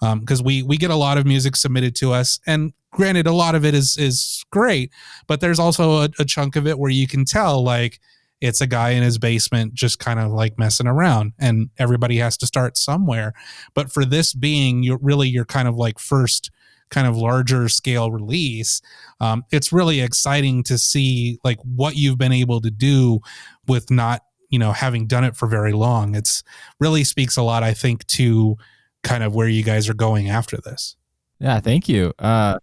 Because 0.00 0.40
um, 0.40 0.46
we 0.46 0.62
we 0.62 0.76
get 0.76 0.90
a 0.90 0.96
lot 0.96 1.18
of 1.18 1.26
music 1.26 1.56
submitted 1.56 1.96
to 1.96 2.12
us, 2.12 2.38
and 2.46 2.72
granted, 2.92 3.26
a 3.26 3.32
lot 3.32 3.54
of 3.54 3.64
it 3.64 3.74
is 3.74 3.96
is 3.96 4.44
great, 4.50 4.90
but 5.26 5.40
there's 5.40 5.58
also 5.58 6.02
a, 6.02 6.08
a 6.18 6.24
chunk 6.24 6.56
of 6.56 6.66
it 6.66 6.78
where 6.78 6.90
you 6.90 7.08
can 7.08 7.24
tell 7.24 7.62
like 7.62 8.00
it's 8.40 8.60
a 8.60 8.66
guy 8.66 8.90
in 8.90 9.02
his 9.02 9.18
basement 9.18 9.74
just 9.74 9.98
kind 9.98 10.20
of 10.20 10.30
like 10.30 10.58
messing 10.58 10.86
around 10.86 11.32
and 11.38 11.70
everybody 11.78 12.18
has 12.18 12.36
to 12.36 12.46
start 12.46 12.76
somewhere 12.76 13.32
but 13.74 13.90
for 13.90 14.04
this 14.04 14.32
being 14.32 14.82
your 14.82 14.98
really 15.02 15.28
your 15.28 15.44
kind 15.44 15.68
of 15.68 15.76
like 15.76 15.98
first 15.98 16.50
kind 16.90 17.06
of 17.06 17.16
larger 17.16 17.68
scale 17.68 18.10
release 18.10 18.80
um, 19.20 19.44
it's 19.50 19.72
really 19.72 20.00
exciting 20.00 20.62
to 20.62 20.78
see 20.78 21.38
like 21.44 21.58
what 21.62 21.96
you've 21.96 22.18
been 22.18 22.32
able 22.32 22.60
to 22.60 22.70
do 22.70 23.20
with 23.66 23.90
not 23.90 24.22
you 24.48 24.58
know 24.58 24.72
having 24.72 25.06
done 25.06 25.24
it 25.24 25.36
for 25.36 25.46
very 25.46 25.72
long 25.72 26.14
it's 26.14 26.42
really 26.80 27.04
speaks 27.04 27.36
a 27.36 27.42
lot 27.42 27.62
i 27.62 27.74
think 27.74 28.06
to 28.06 28.56
kind 29.02 29.22
of 29.22 29.34
where 29.34 29.48
you 29.48 29.62
guys 29.62 29.88
are 29.88 29.94
going 29.94 30.30
after 30.30 30.56
this 30.64 30.96
Yeah, 31.40 31.60
thank 31.60 31.88
you. 31.88 32.12
Uh, 32.18 32.58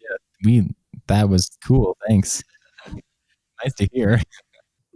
yeah, 0.00 0.16
we 0.44 0.74
that 1.08 1.28
was 1.28 1.50
cool. 1.64 1.96
Thanks. 2.08 2.42
nice 3.62 3.74
to 3.78 3.88
hear. 3.92 4.20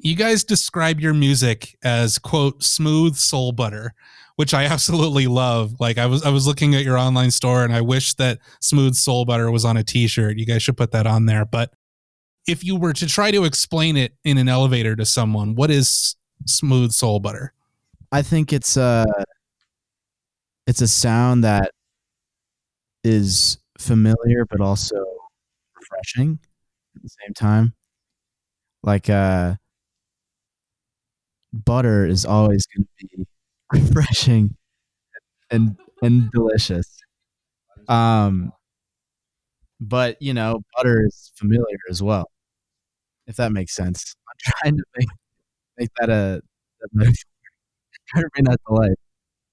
You 0.06 0.14
guys 0.14 0.44
describe 0.44 1.00
your 1.00 1.12
music 1.14 1.76
as 1.82 2.16
quote 2.18 2.62
smooth 2.62 3.16
soul 3.16 3.50
butter 3.50 3.92
which 4.36 4.52
i 4.54 4.64
absolutely 4.72 5.26
love. 5.26 5.74
Like 5.80 5.98
i 5.98 6.06
was 6.06 6.22
i 6.22 6.30
was 6.30 6.46
looking 6.46 6.74
at 6.74 6.84
your 6.84 6.96
online 6.96 7.30
store 7.30 7.64
and 7.64 7.72
i 7.72 7.80
wish 7.80 8.14
that 8.14 8.38
smooth 8.60 8.94
soul 8.94 9.24
butter 9.24 9.50
was 9.50 9.64
on 9.64 9.76
a 9.76 9.82
t-shirt. 9.82 10.38
You 10.38 10.46
guys 10.46 10.62
should 10.62 10.76
put 10.76 10.92
that 10.92 11.06
on 11.06 11.26
there. 11.26 11.44
But 11.44 11.72
if 12.46 12.62
you 12.62 12.76
were 12.76 12.92
to 12.92 13.06
try 13.06 13.32
to 13.32 13.44
explain 13.44 13.96
it 13.96 14.14
in 14.24 14.38
an 14.38 14.48
elevator 14.48 14.94
to 14.94 15.04
someone 15.04 15.54
what 15.56 15.70
is 15.70 16.14
smooth 16.46 16.92
soul 16.92 17.18
butter? 17.18 17.52
I 18.12 18.22
think 18.22 18.52
it's 18.52 18.76
a 18.76 19.06
it's 20.66 20.82
a 20.82 20.88
sound 20.88 21.42
that 21.44 21.72
is 23.02 23.58
familiar 23.78 24.44
but 24.44 24.60
also 24.60 25.04
refreshing 25.80 26.38
at 26.94 27.02
the 27.02 27.08
same 27.08 27.34
time. 27.34 27.74
Like 28.82 29.10
uh 29.10 29.56
butter 31.52 32.06
is 32.06 32.24
always 32.24 32.66
going 32.66 32.86
to 33.00 33.06
be 33.16 33.26
refreshing 33.72 34.54
and 35.50 35.76
and 36.02 36.30
delicious. 36.32 36.86
Um 37.88 38.52
but 39.80 40.16
you 40.20 40.34
know, 40.34 40.62
butter 40.76 41.04
is 41.06 41.32
familiar 41.36 41.78
as 41.90 42.02
well. 42.02 42.30
If 43.26 43.36
that 43.36 43.52
makes 43.52 43.74
sense. 43.74 44.14
I'm 44.28 44.52
trying 44.62 44.76
to 44.78 44.84
make 44.98 45.08
make 45.78 45.90
that 46.00 46.10
a, 46.10 46.40
a 46.82 47.04
trying 48.08 48.24
to 48.24 48.30
bring 48.34 48.44
that 48.46 48.58
to 48.68 48.74
life. 48.74 48.94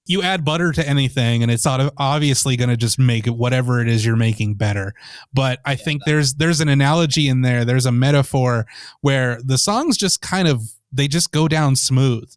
you 0.07 0.21
add 0.21 0.45
butter 0.45 0.71
to 0.73 0.88
anything 0.88 1.43
and 1.43 1.51
it's 1.51 1.65
obviously 1.67 2.57
going 2.57 2.69
to 2.69 2.77
just 2.77 3.00
make 3.00 3.27
it 3.27 3.31
whatever 3.35 3.81
it 3.81 3.88
is 3.89 4.05
you're 4.05 4.15
making 4.17 4.55
better 4.55 4.93
but 5.33 5.59
i 5.65 5.75
think 5.75 6.01
there's 6.05 6.35
there's 6.35 6.62
an 6.62 6.69
analogy 6.69 7.27
in 7.29 7.41
there 7.41 7.65
there's 7.65 7.85
a 7.85 7.91
metaphor 7.91 8.65
where 9.01 9.39
the 9.43 9.57
songs 9.57 9.97
just 9.97 10.21
kind 10.21 10.47
of 10.47 10.62
they 10.93 11.07
just 11.07 11.31
go 11.31 11.47
down 11.47 11.75
smooth 11.75 12.31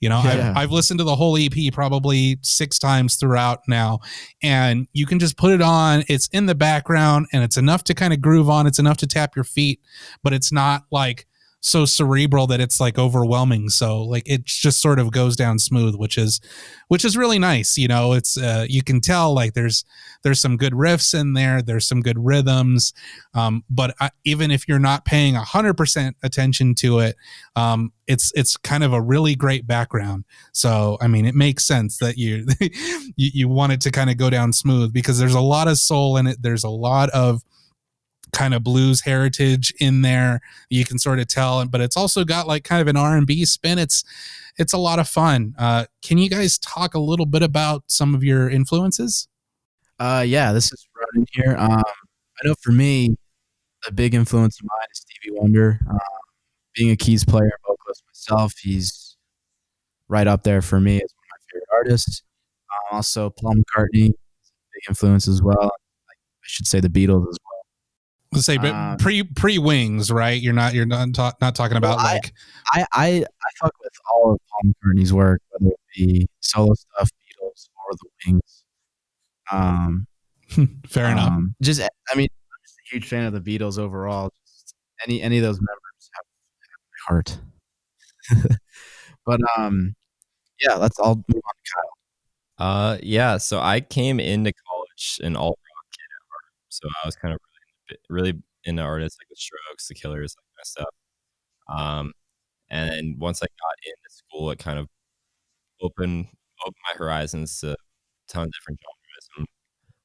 you 0.00 0.08
know 0.08 0.20
Yeah. 0.24 0.50
I've, 0.50 0.64
I've 0.64 0.70
listened 0.72 0.98
to 0.98 1.04
the 1.04 1.16
whole 1.16 1.36
ep 1.38 1.54
probably 1.72 2.38
six 2.42 2.78
times 2.78 3.16
throughout 3.16 3.60
now 3.66 4.00
and 4.42 4.86
you 4.92 5.06
can 5.06 5.18
just 5.18 5.36
put 5.36 5.52
it 5.52 5.62
on 5.62 6.04
it's 6.08 6.28
in 6.28 6.46
the 6.46 6.54
background 6.54 7.26
and 7.32 7.42
it's 7.42 7.56
enough 7.56 7.84
to 7.84 7.94
kind 7.94 8.12
of 8.12 8.20
groove 8.20 8.50
on 8.50 8.66
it's 8.66 8.78
enough 8.78 8.98
to 8.98 9.06
tap 9.06 9.34
your 9.34 9.44
feet 9.44 9.80
but 10.22 10.32
it's 10.32 10.52
not 10.52 10.84
like 10.90 11.26
so 11.64 11.86
cerebral 11.86 12.46
that 12.46 12.60
it's 12.60 12.78
like 12.78 12.98
overwhelming. 12.98 13.70
So 13.70 14.02
like 14.02 14.24
it 14.26 14.44
just 14.44 14.82
sort 14.82 14.98
of 14.98 15.10
goes 15.10 15.34
down 15.34 15.58
smooth 15.58 15.94
which 15.96 16.18
is 16.18 16.38
which 16.88 17.06
is 17.06 17.16
really 17.16 17.38
nice 17.38 17.78
you 17.78 17.88
know? 17.88 18.12
It's 18.12 18.36
uh, 18.36 18.66
you 18.68 18.82
can 18.82 19.00
tell 19.00 19.34
like 19.34 19.54
there's 19.54 19.82
there's 20.22 20.40
some 20.40 20.58
good 20.58 20.74
riffs 20.74 21.18
in 21.18 21.32
there 21.32 21.62
there's 21.62 21.88
some 21.88 22.02
good 22.02 22.18
rhythms 22.18 22.92
um, 23.32 23.64
but 23.70 23.94
I, 23.98 24.10
even 24.24 24.50
if 24.50 24.68
you're 24.68 24.78
not 24.78 25.06
paying 25.06 25.34
100% 25.34 26.12
attention 26.22 26.74
to 26.76 26.98
it 26.98 27.16
um, 27.56 27.92
it's 28.06 28.30
it's 28.34 28.58
kind 28.58 28.84
of 28.84 28.92
a 28.92 29.00
really 29.00 29.34
great 29.34 29.66
background. 29.66 30.24
So 30.52 30.98
i 31.00 31.08
mean 31.08 31.24
it 31.24 31.34
makes 31.34 31.66
sense 31.66 31.96
that 31.98 32.18
you 32.18 32.46
you, 32.60 33.30
you 33.32 33.48
want 33.48 33.72
it 33.72 33.80
to 33.82 33.90
kind 33.90 34.10
of 34.10 34.18
go 34.18 34.28
down 34.28 34.52
smooth 34.52 34.92
because 34.92 35.18
there's 35.18 35.34
a 35.34 35.40
lot 35.40 35.68
of 35.68 35.78
soul 35.78 36.18
in 36.18 36.26
it. 36.26 36.42
There's 36.42 36.64
a 36.64 36.68
lot 36.68 37.08
of 37.10 37.42
kind 38.34 38.54
of 38.54 38.62
blues 38.64 39.02
heritage 39.02 39.72
in 39.80 40.02
there 40.02 40.40
you 40.70 40.84
can 40.84 40.98
sort 40.98 41.18
of 41.20 41.28
tell 41.28 41.64
but 41.66 41.80
it's 41.80 41.96
also 41.96 42.24
got 42.24 42.46
like 42.46 42.64
kind 42.64 42.82
of 42.82 42.88
an 42.88 42.96
r&b 42.96 43.44
spin 43.44 43.78
it's 43.78 44.04
it's 44.58 44.72
a 44.72 44.78
lot 44.78 44.98
of 44.98 45.08
fun 45.08 45.54
uh, 45.58 45.84
can 46.02 46.18
you 46.18 46.28
guys 46.30 46.58
talk 46.58 46.94
a 46.94 46.98
little 47.00 47.26
bit 47.26 47.42
about 47.42 47.84
some 47.88 48.14
of 48.14 48.24
your 48.24 48.50
influences 48.50 49.28
Uh, 50.00 50.24
yeah, 50.26 50.52
this 50.52 50.72
is 50.72 50.86
Ronan 50.96 51.26
here. 51.32 51.56
Um, 51.58 51.82
I 51.82 52.48
know 52.48 52.54
for 52.62 52.72
me, 52.72 53.16
a 53.88 53.92
big 53.92 54.14
influence 54.14 54.58
of 54.60 54.66
mine 54.66 54.88
is 54.92 55.00
Stevie 55.06 55.36
Wonder. 55.38 55.80
Um, 55.88 55.98
being 56.76 56.90
a 56.90 56.96
keys 56.96 57.24
player 57.24 57.44
and 57.44 57.52
vocalist 57.66 58.02
myself, 58.08 58.54
he's 58.62 59.16
right 60.08 60.26
up 60.26 60.42
there 60.44 60.62
for 60.62 60.80
me 60.80 60.96
as 60.96 61.02
one 61.14 61.24
of 61.24 61.30
my 61.32 61.40
favorite 61.52 61.68
artists. 61.78 62.22
Um, 62.72 62.96
also, 62.98 63.30
Paul 63.30 63.54
McCartney, 63.56 64.08
big 64.74 64.84
influence 64.88 65.28
as 65.28 65.42
well. 65.42 65.70
I 65.72 66.14
should 66.42 66.66
say 66.66 66.80
the 66.80 66.88
Beatles 66.90 67.28
as 67.28 67.38
well. 67.44 67.53
Let's 68.34 68.46
say 68.46 68.58
but 68.58 68.72
Um, 68.72 68.96
pre 68.98 69.22
pre 69.22 69.58
wings 69.58 70.10
right 70.10 70.40
you're 70.40 70.52
not 70.52 70.74
you're 70.74 70.86
not 70.86 71.14
ta- 71.14 71.32
not 71.40 71.54
talking 71.54 71.76
about 71.76 71.96
Well, 71.98 72.06
like 72.06 72.32
I, 72.72 72.86
I 72.92 73.06
I 73.24 73.48
fuck 73.60 73.72
with 73.82 73.92
all 74.12 74.32
of 74.34 74.40
Paul 74.50 74.72
McCartney's 74.72 75.12
work, 75.12 75.40
whether 75.50 75.72
it 75.72 75.80
be 75.96 76.26
solo 76.40 76.74
stuff, 76.74 77.10
Beatles, 77.10 77.68
or 77.86 77.94
the 77.96 78.08
Wings. 78.26 78.64
Um, 79.52 80.06
fair 80.88 81.06
enough 81.10 81.28
Um, 81.28 81.54
just, 81.62 81.80
I 81.80 82.16
mean, 82.16 82.28
I'm 82.30 82.58
just 82.64 82.76
a 82.78 82.94
huge 82.94 83.08
fan 83.08 83.24
of 83.26 83.32
the 83.32 83.40
Beatles 83.58 83.78
overall. 83.78 84.30
Just 84.46 84.74
any 85.06 85.22
any 85.22 85.38
of 85.38 85.42
those 85.44 85.60
members 85.60 86.10
have, 86.14 86.24
have 87.08 87.38
my 88.38 88.42
heart. 88.42 88.58
but 89.26 89.40
um, 89.58 89.94
yeah, 90.60 90.74
let's 90.74 90.98
all 90.98 91.16
move 91.16 91.24
on 91.28 91.54
to 91.64 91.72
Kyle. 91.74 92.66
Uh, 92.68 92.98
yeah. 93.02 93.38
So 93.38 93.60
I 93.60 93.80
came 93.80 94.20
into 94.20 94.52
college 94.68 95.20
an 95.22 95.36
alt 95.36 95.58
rock 95.58 95.86
kid 95.92 96.04
at 96.04 96.28
heart. 96.30 96.52
So 96.68 96.88
I 97.02 97.06
was 97.06 97.16
kind 97.16 97.34
of 97.34 97.40
really, 98.08 98.34
into 98.64 98.82
artists 98.82 99.18
like 99.20 99.28
the 99.28 99.36
Strokes, 99.36 99.88
the 99.88 99.94
Killers, 99.94 100.34
like 100.38 100.56
that 100.58 100.66
stuff. 100.66 100.94
Um, 101.68 102.12
and 102.70 102.90
then 102.90 103.16
once 103.18 103.42
I 103.42 103.46
got 103.46 103.76
into 103.84 104.10
school, 104.14 104.50
it 104.50 104.58
kind 104.58 104.78
of 104.78 104.88
opened 105.82 106.26
opened 106.62 106.76
my 106.92 106.98
horizons 106.98 107.60
to 107.60 107.72
a 107.72 107.76
ton 108.28 108.44
of 108.44 108.52
different 108.52 108.80
genres. 108.80 109.28
And 109.38 109.46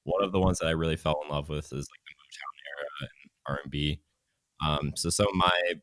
one 0.04 0.24
of 0.24 0.32
the 0.32 0.40
ones 0.40 0.60
that 0.60 0.68
I 0.68 0.72
really 0.72 0.98
fell 0.98 1.20
in 1.24 1.30
love 1.30 1.50
with 1.50 1.66
is 1.66 1.88
like 1.90 2.02
the 2.08 2.16
Motown 2.16 2.56
era 2.68 2.88
and 3.02 3.32
R 3.48 3.60
and 3.64 3.72
B. 3.72 4.02
Um, 4.66 4.94
so 4.96 5.10
some 5.10 5.28
of 5.28 5.36
my 5.36 5.74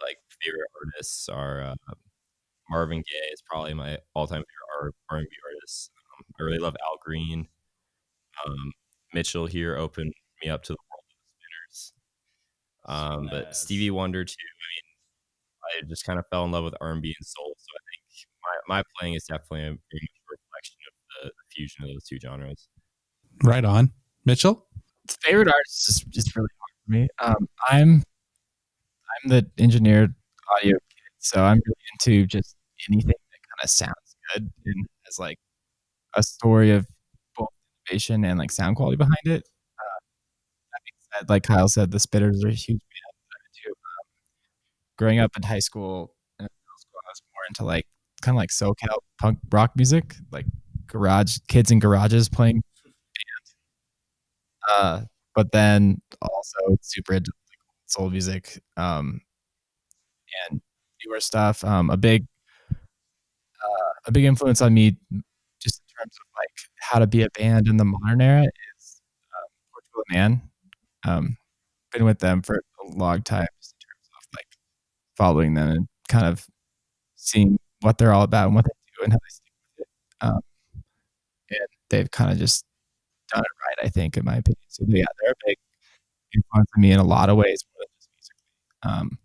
like 0.00 0.18
favorite 0.42 0.68
artists 0.84 1.28
are 1.28 1.62
uh, 1.62 1.74
Marvin 2.70 2.98
Gaye 2.98 3.32
is 3.32 3.42
probably 3.48 3.74
my 3.74 3.98
all 4.14 4.26
time 4.26 4.42
favorite 4.42 4.94
R 5.10 5.18
and 5.18 5.28
B 5.28 5.36
artist. 5.46 5.90
Um, 6.18 6.24
I 6.40 6.42
really 6.44 6.58
love 6.58 6.76
Al 6.82 6.98
Green. 7.04 7.48
Um, 8.46 8.72
Mitchell 9.14 9.46
here 9.46 9.76
opened 9.76 10.12
me 10.42 10.50
up 10.50 10.62
to 10.64 10.72
the 10.72 10.78
world 11.76 11.98
of 11.98 12.20
the 12.20 12.84
spinners. 12.86 12.86
Um, 12.86 13.28
but 13.30 13.56
Stevie 13.56 13.90
Wonder 13.90 14.24
too. 14.24 14.34
I 14.40 14.64
mean, 15.80 15.84
I 15.86 15.88
just 15.88 16.04
kind 16.04 16.18
of 16.18 16.24
fell 16.30 16.44
in 16.44 16.52
love 16.52 16.64
with 16.64 16.74
R 16.80 16.92
and 16.92 17.02
B 17.02 17.14
and 17.18 17.26
soul. 17.26 17.54
So 17.58 17.66
I 17.74 17.80
think 17.90 18.02
my, 18.68 18.76
my 18.78 18.82
playing 18.98 19.14
is 19.14 19.24
definitely 19.24 19.62
a 19.62 19.72
a 19.72 19.98
reflection 20.30 20.76
of 20.88 20.94
the, 21.24 21.28
the 21.28 21.32
fusion 21.54 21.84
of 21.84 21.90
those 21.90 22.04
two 22.04 22.18
genres. 22.20 22.68
right 23.44 23.64
on 23.64 23.90
mitchell 24.24 24.66
favorite 25.22 25.48
artist 25.48 25.88
is 25.88 26.00
just 26.10 26.34
really 26.36 26.48
hard 26.60 26.70
for 26.86 26.92
me. 26.92 27.08
Um, 27.20 27.48
I'm 27.70 28.02
I'm 29.24 29.30
the 29.30 29.50
engineered 29.58 30.14
audio 30.56 30.72
kid, 30.72 31.12
so 31.18 31.42
I'm 31.44 31.60
really 31.66 32.14
into 32.16 32.26
just 32.26 32.56
anything 32.90 33.08
that 33.08 33.40
kind 33.48 33.64
of 33.64 33.70
sounds 33.70 34.16
good 34.34 34.50
and 34.66 34.86
has 35.06 35.18
like 35.18 35.38
a 36.14 36.22
story 36.22 36.70
of 36.72 36.86
both 37.36 37.48
innovation 37.88 38.24
and 38.24 38.38
like 38.38 38.50
sound 38.50 38.76
quality 38.76 38.96
behind 38.96 39.16
it. 39.26 39.44
Uh, 39.78 39.98
that 40.72 40.80
being 40.84 41.00
said, 41.11 41.11
like 41.28 41.44
Kyle 41.44 41.68
said, 41.68 41.90
the 41.90 42.00
Spinners 42.00 42.44
are 42.44 42.48
a 42.48 42.52
huge 42.52 42.80
band 42.80 43.14
that 43.30 43.36
I'm 43.36 43.46
into. 43.48 43.70
Um, 43.70 44.06
growing 44.98 45.18
up 45.20 45.36
in 45.36 45.42
high 45.42 45.58
school, 45.60 46.14
middle 46.38 46.50
school, 46.78 47.00
I 47.06 47.10
was 47.10 47.22
more 47.34 47.42
into 47.48 47.64
like 47.64 47.86
kind 48.22 48.36
of 48.36 48.38
like 48.38 48.50
SoCal 48.50 48.98
punk 49.20 49.38
rock 49.50 49.72
music, 49.76 50.14
like 50.30 50.46
garage 50.86 51.38
kids 51.48 51.70
in 51.70 51.78
garages 51.78 52.28
playing 52.28 52.62
uh, 54.68 55.02
but 55.34 55.50
then 55.52 56.00
also 56.20 56.76
super 56.82 57.14
into 57.14 57.30
like, 57.50 57.58
soul 57.86 58.10
music 58.10 58.60
um, 58.76 59.20
and 60.50 60.60
newer 61.04 61.20
stuff. 61.20 61.64
Um, 61.64 61.90
a 61.90 61.96
big 61.96 62.26
uh, 63.62 63.92
a 64.06 64.12
big 64.12 64.24
influence 64.24 64.60
on 64.60 64.74
me, 64.74 64.96
just 65.60 65.80
in 65.80 65.94
terms 65.98 66.16
of 66.20 66.26
like 66.36 66.50
how 66.80 66.98
to 66.98 67.06
be 67.06 67.22
a 67.22 67.30
band 67.30 67.68
in 67.68 67.76
the 67.76 67.84
modern 67.84 68.20
era, 68.20 68.42
is 68.42 69.00
um, 69.34 69.48
Portugal 69.72 70.04
Man. 70.10 70.51
Um, 71.06 71.36
been 71.92 72.04
with 72.04 72.20
them 72.20 72.42
for 72.42 72.56
a 72.56 72.88
long 72.96 73.22
time, 73.22 73.42
in 73.42 73.46
terms 73.46 74.08
of 74.16 74.28
like 74.36 74.46
following 75.16 75.54
them 75.54 75.68
and 75.70 75.88
kind 76.08 76.26
of 76.26 76.46
seeing 77.16 77.58
what 77.80 77.98
they're 77.98 78.12
all 78.12 78.22
about 78.22 78.46
and 78.46 78.54
what 78.54 78.64
they 78.64 78.70
do 78.98 79.04
and 79.04 79.12
how 79.12 79.18
they 79.18 79.28
stick 79.30 79.52
with 79.78 79.86
it. 79.86 80.26
Um, 80.26 80.40
and 81.50 81.68
they've 81.90 82.10
kind 82.10 82.30
of 82.32 82.38
just 82.38 82.64
done 83.32 83.42
it 83.42 83.80
right. 83.82 83.86
I 83.86 83.90
think, 83.90 84.16
in 84.16 84.24
my 84.24 84.36
opinion. 84.36 84.58
So 84.68 84.84
yeah, 84.88 85.04
they're 85.22 85.32
a 85.32 85.46
big 85.46 85.58
influence 86.34 86.70
on 86.76 86.82
me 86.82 86.92
in 86.92 87.00
a 87.00 87.04
lot 87.04 87.30
of 87.30 87.36
ways, 87.36 87.64
more 87.74 87.84
than 87.86 87.88
just 87.98 88.10
musically. 88.16 89.00
Um, 89.00 89.18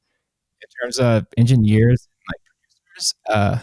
in 0.62 0.68
terms 0.82 1.00
of 1.00 1.28
engineers, 1.38 2.08
like 2.30 2.42
producers, 2.96 3.14
uh, 3.30 3.60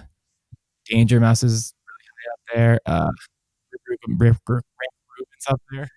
Danger 0.87 1.21
Mouse 1.21 1.42
is 1.42 1.75
really 1.87 2.06
high 2.11 2.33
up 2.33 2.40
there. 2.54 2.80
Uh, 2.87 3.11
Rick, 3.88 4.00
Rick, 4.09 4.18
Rick, 4.21 4.38
Rick 4.49 4.64
Rubin's 5.18 5.47
up 5.49 5.61
there. 5.71 5.88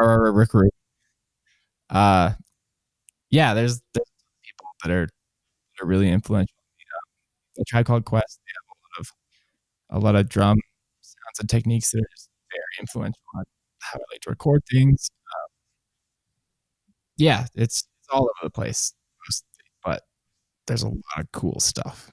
Rick 0.32 0.54
Rubin. 0.54 0.70
Uh, 1.90 2.32
yeah, 3.30 3.54
there's, 3.54 3.80
there's 3.94 4.06
people 4.44 4.66
that 4.84 4.92
are 4.92 5.06
that 5.52 5.84
are 5.84 5.86
really 5.86 6.10
influential. 6.10 6.56
The 7.56 7.64
Tribe 7.66 7.86
Called 7.86 8.04
Quest, 8.04 8.40
they 8.46 8.52
have 8.56 8.66
a 8.70 8.78
lot 8.82 9.00
of 9.00 9.12
a 10.02 10.06
lot 10.06 10.20
of 10.20 10.28
drum 10.28 10.58
sounds 11.02 11.40
and 11.40 11.48
techniques 11.50 11.90
that 11.92 11.98
are 12.00 12.08
just 12.16 12.30
very 12.50 12.80
influential 12.80 13.22
on 13.36 13.44
how 13.80 13.98
I 13.98 14.04
like 14.12 14.20
to 14.22 14.30
record 14.30 14.62
things. 14.70 15.10
Um, 15.34 15.50
yeah, 17.16 17.46
it's 17.54 17.80
it's 18.00 18.08
all 18.12 18.22
over 18.22 18.30
the 18.44 18.50
place, 18.50 18.92
but 19.84 20.02
there's 20.66 20.82
a 20.84 20.88
lot 20.88 21.18
of 21.18 21.32
cool 21.32 21.60
stuff. 21.60 22.10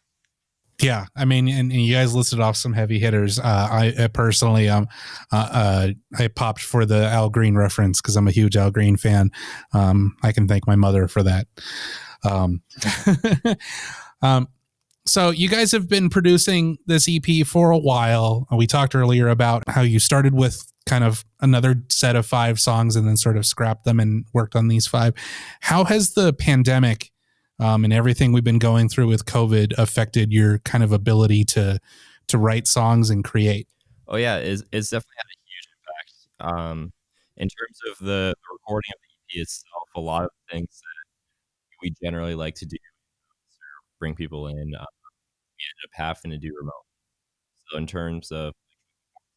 Yeah, 0.82 1.08
I 1.16 1.26
mean, 1.26 1.48
and, 1.48 1.72
and 1.72 1.82
you 1.82 1.96
guys 1.96 2.14
listed 2.14 2.40
off 2.40 2.56
some 2.56 2.74
heavy 2.74 3.00
hitters. 3.00 3.40
Uh, 3.40 3.68
I, 3.72 3.94
I 3.98 4.08
personally, 4.08 4.70
um, 4.70 4.88
uh, 5.32 5.50
uh, 5.52 5.88
I 6.20 6.28
popped 6.28 6.62
for 6.62 6.86
the 6.86 7.06
Al 7.08 7.30
Green 7.30 7.56
reference 7.56 8.00
because 8.00 8.16
I'm 8.16 8.28
a 8.28 8.32
huge 8.32 8.56
Al 8.56 8.70
Green 8.70 8.96
fan. 8.96 9.32
Um, 9.74 10.16
I 10.22 10.32
can 10.32 10.48
thank 10.48 10.68
my 10.68 10.76
mother 10.76 11.08
for 11.08 11.24
that. 11.24 11.48
Um, 12.24 12.62
um, 14.22 14.48
so 15.08 15.32
you 15.32 15.50
guys 15.50 15.72
have 15.72 15.88
been 15.88 16.10
producing 16.10 16.78
this 16.86 17.10
EP 17.10 17.48
for 17.48 17.72
a 17.72 17.78
while. 17.78 18.46
We 18.56 18.68
talked 18.68 18.94
earlier 18.94 19.30
about 19.30 19.64
how 19.68 19.82
you 19.82 20.00
started 20.00 20.36
with 20.36 20.72
kind 20.86 21.04
of 21.04 21.26
another 21.42 21.84
set 21.90 22.16
of 22.16 22.26
five 22.26 22.60
songs 22.60 22.96
and 22.96 23.08
then 23.08 23.18
sort 23.18 23.38
of 23.38 23.46
scrapped 23.46 23.84
them 23.84 24.00
and 24.00 24.26
worked 24.34 24.56
on 24.56 24.68
these 24.68 24.86
five. 24.86 25.14
How 25.62 25.86
has 25.86 26.12
the 26.12 26.34
pandemic 26.34 27.12
um, 27.60 27.84
and 27.84 27.94
everything 27.94 28.32
we've 28.32 28.44
been 28.44 28.60
going 28.60 28.90
through 28.90 29.08
with 29.08 29.26
COVID 29.26 29.74
affected 29.78 30.32
your 30.32 30.60
kind 30.60 30.84
of 30.84 30.92
ability 30.92 31.44
to 31.46 31.80
to 32.28 32.38
write 32.38 32.68
songs 32.68 33.10
and 33.10 33.24
create? 33.24 33.68
Oh 34.08 34.18
yeah, 34.18 34.38
it's, 34.38 34.64
it's 34.72 34.90
definitely 34.90 35.16
had 35.18 35.26
a 35.26 35.40
huge 35.48 36.50
impact. 36.50 36.60
Um, 36.60 36.94
in 37.38 37.48
terms 37.48 37.80
of 37.92 37.98
the, 38.00 38.34
the 38.36 38.54
recording 38.54 38.92
of 38.94 39.00
the 39.02 39.40
EP 39.40 39.42
itself, 39.44 39.90
a 39.96 40.02
lot 40.02 40.24
of 40.24 40.30
things 40.52 40.70
that 40.70 41.82
we 41.82 41.94
generally 42.04 42.36
like 42.36 42.56
to 42.56 42.66
do 42.66 42.78
bring 44.00 44.16
people 44.16 44.48
in. 44.48 44.76
Uh, 44.76 44.86
we 44.86 45.64
ended 45.64 45.86
up 45.86 45.92
having 45.94 46.32
to 46.32 46.38
do 46.38 46.56
remote. 46.58 46.74
So 47.68 47.78
in 47.78 47.88
terms 47.88 48.32
of 48.32 48.54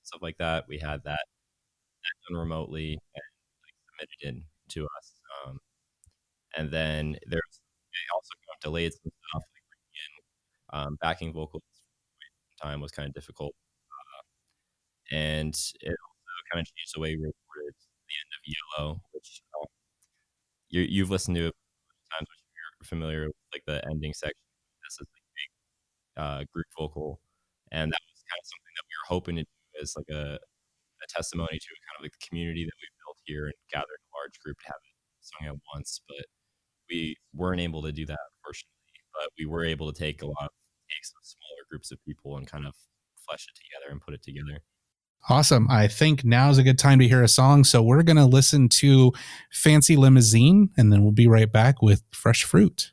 stuff 0.02 0.22
like 0.22 0.38
that, 0.38 0.64
we 0.68 0.78
had 0.78 1.02
that, 1.04 1.24
that 1.24 2.28
done 2.28 2.38
remotely 2.38 2.92
and 2.92 3.22
like, 3.64 3.74
submitted 4.18 4.36
in 4.36 4.44
to 4.70 4.84
us. 4.84 5.12
Um, 5.46 5.58
and 6.56 6.70
then 6.70 7.16
there's 7.26 7.59
also 8.14 8.34
got 8.46 8.60
delayed 8.62 8.92
some 8.92 9.10
stuff 9.10 9.44
like 9.44 9.64
bringing 9.70 9.94
in 10.04 10.12
um, 10.72 10.98
backing 11.00 11.32
vocals 11.32 11.62
time 12.60 12.80
was 12.80 12.90
kind 12.90 13.08
of 13.08 13.14
difficult. 13.14 13.54
Uh, 13.90 15.16
and 15.16 15.54
it 15.80 15.96
also 15.96 16.34
kind 16.52 16.60
of 16.60 16.66
changed 16.66 16.92
the 16.94 17.00
way 17.00 17.16
we 17.16 17.24
recorded 17.24 17.74
the 17.74 18.16
end 18.20 18.32
of 18.36 18.42
Yellow, 18.44 19.00
which 19.12 19.40
uh, 19.56 19.66
you, 20.68 20.82
you've 20.82 21.10
listened 21.10 21.36
to 21.36 21.48
it 21.48 21.54
times, 22.12 22.28
which 22.28 22.42
you're 22.54 22.86
familiar 22.86 23.26
with, 23.26 23.36
like 23.52 23.64
the 23.66 23.82
ending 23.88 24.12
section. 24.12 24.44
This 24.84 25.00
is 25.00 25.08
like 25.08 25.26
big 25.38 25.50
uh, 26.18 26.40
group 26.52 26.66
vocal, 26.78 27.20
and 27.72 27.90
that 27.90 28.02
was 28.10 28.22
kind 28.26 28.40
of 28.40 28.46
something 28.46 28.74
that 28.76 28.86
we 28.86 28.94
were 28.98 29.10
hoping 29.10 29.36
to 29.36 29.44
do 29.44 29.56
as 29.82 29.94
like 29.96 30.10
a, 30.10 30.36
a 30.38 31.06
testimony 31.08 31.58
to 31.58 31.70
kind 31.86 31.96
of 31.98 32.02
like 32.02 32.14
the 32.14 32.26
community 32.26 32.64
that 32.66 32.76
we've 32.78 32.98
built 33.06 33.18
here 33.24 33.46
and 33.46 33.58
gathered 33.72 34.00
a 34.02 34.10
large 34.18 34.36
group 34.42 34.58
to 34.58 34.66
have 34.74 34.82
it 34.82 34.94
sung 35.22 35.44
at 35.48 35.58
once. 35.74 36.02
But 36.08 36.26
we 36.90 37.16
weren't 37.34 37.60
able 37.60 37.82
to 37.82 37.92
do 37.92 38.04
that, 38.06 38.18
unfortunately. 38.38 38.70
But 39.14 39.30
we 39.38 39.46
were 39.46 39.64
able 39.64 39.92
to 39.92 39.98
take 39.98 40.22
a 40.22 40.26
lot 40.26 40.42
of 40.42 40.50
takes 40.90 41.10
of 41.10 41.24
smaller 41.24 41.66
groups 41.70 41.90
of 41.92 42.04
people 42.04 42.36
and 42.36 42.46
kind 42.46 42.66
of 42.66 42.74
flesh 43.26 43.46
it 43.48 43.56
together 43.56 43.92
and 43.92 44.00
put 44.00 44.14
it 44.14 44.22
together. 44.22 44.60
Awesome. 45.28 45.68
I 45.70 45.86
think 45.86 46.24
now's 46.24 46.58
a 46.58 46.62
good 46.62 46.78
time 46.78 46.98
to 46.98 47.08
hear 47.08 47.22
a 47.22 47.28
song. 47.28 47.64
So 47.64 47.82
we're 47.82 48.02
going 48.02 48.16
to 48.16 48.24
listen 48.24 48.68
to 48.70 49.12
Fancy 49.52 49.96
Limousine 49.96 50.70
and 50.76 50.92
then 50.92 51.02
we'll 51.02 51.12
be 51.12 51.28
right 51.28 51.50
back 51.50 51.82
with 51.82 52.02
Fresh 52.10 52.44
Fruit. 52.44 52.92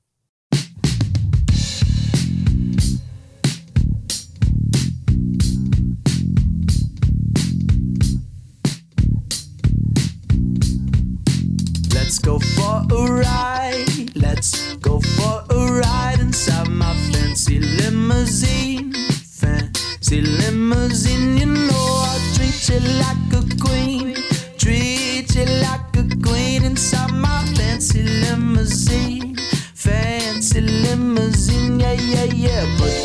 You 22.79 22.89
like 22.99 23.33
a 23.33 23.43
queen. 23.59 24.15
Treat 24.57 25.35
you 25.35 25.45
like 25.65 25.95
a 25.95 26.03
queen 26.21 26.63
inside 26.63 27.13
my 27.13 27.45
fancy 27.55 28.03
limousine. 28.03 29.35
Fancy 29.73 30.61
limousine, 30.61 31.79
yeah, 31.79 31.93
yeah, 31.93 32.23
yeah. 32.25 32.77
Put 32.77 32.96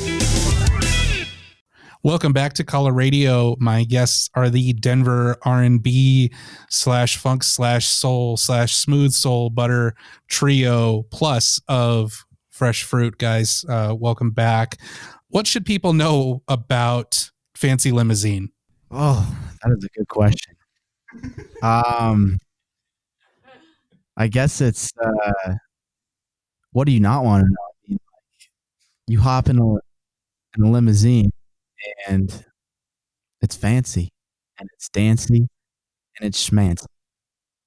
Welcome 2.05 2.33
back 2.33 2.53
to 2.53 2.63
Color 2.63 2.93
Radio. 2.93 3.57
My 3.59 3.83
guests 3.83 4.31
are 4.37 4.49
the 4.49 4.73
Denver 4.73 5.37
R&B 5.43 6.33
slash 6.71 7.17
funk 7.17 7.43
slash 7.43 7.89
soul 7.89 8.37
slash 8.37 8.77
smooth 8.77 9.11
soul 9.11 9.51
butter 9.51 9.97
trio 10.29 11.03
plus 11.11 11.61
of 11.67 12.25
fresh 12.51 12.85
fruit 12.85 13.19
guys. 13.19 13.65
Uh, 13.69 13.93
welcome 13.99 14.31
back. 14.31 14.79
What 15.35 15.49
should 15.49 15.67
people 15.67 15.95
know 15.95 16.45
about 16.47 17.33
Fancy 17.57 17.91
Limousine? 17.91 18.53
Oh, 18.93 19.37
that 19.65 19.77
is 19.77 19.83
a 19.83 19.89
good 19.89 20.07
question. 20.07 20.55
Um, 21.61 22.39
I 24.17 24.29
guess 24.29 24.61
it's 24.61 24.93
uh, 24.97 25.55
what 26.71 26.87
do 26.87 26.93
you 26.93 27.01
not 27.01 27.25
want 27.25 27.47
to 27.47 27.51
know? 27.91 27.99
You 29.09 29.19
hop 29.19 29.49
in 29.49 29.59
a 29.59 29.73
in 30.57 30.63
a 30.63 30.71
limousine 30.71 31.33
and 32.07 32.45
it's 33.43 33.57
fancy 33.57 34.13
and 34.61 34.69
it's 34.75 34.89
dancy 34.89 35.49
and 36.17 36.29
it's 36.29 36.49
schmancy. 36.49 36.87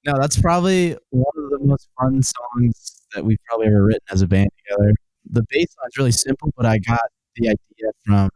No, 0.06 0.14
that's 0.18 0.40
probably 0.40 0.96
one 1.10 1.34
of 1.36 1.50
the 1.50 1.58
most 1.60 1.86
fun 2.00 2.22
songs 2.22 3.02
that 3.14 3.26
we've 3.26 3.36
probably 3.46 3.66
ever 3.66 3.84
written 3.84 4.00
as 4.10 4.22
a 4.22 4.26
band 4.26 4.48
together. 4.64 4.94
The 5.32 5.44
bass 5.50 5.68
line's 5.82 5.98
really 5.98 6.12
simple, 6.12 6.50
but 6.56 6.64
I 6.64 6.78
got 6.78 7.00
the 7.36 7.48
idea 7.48 7.90
from 8.04 8.30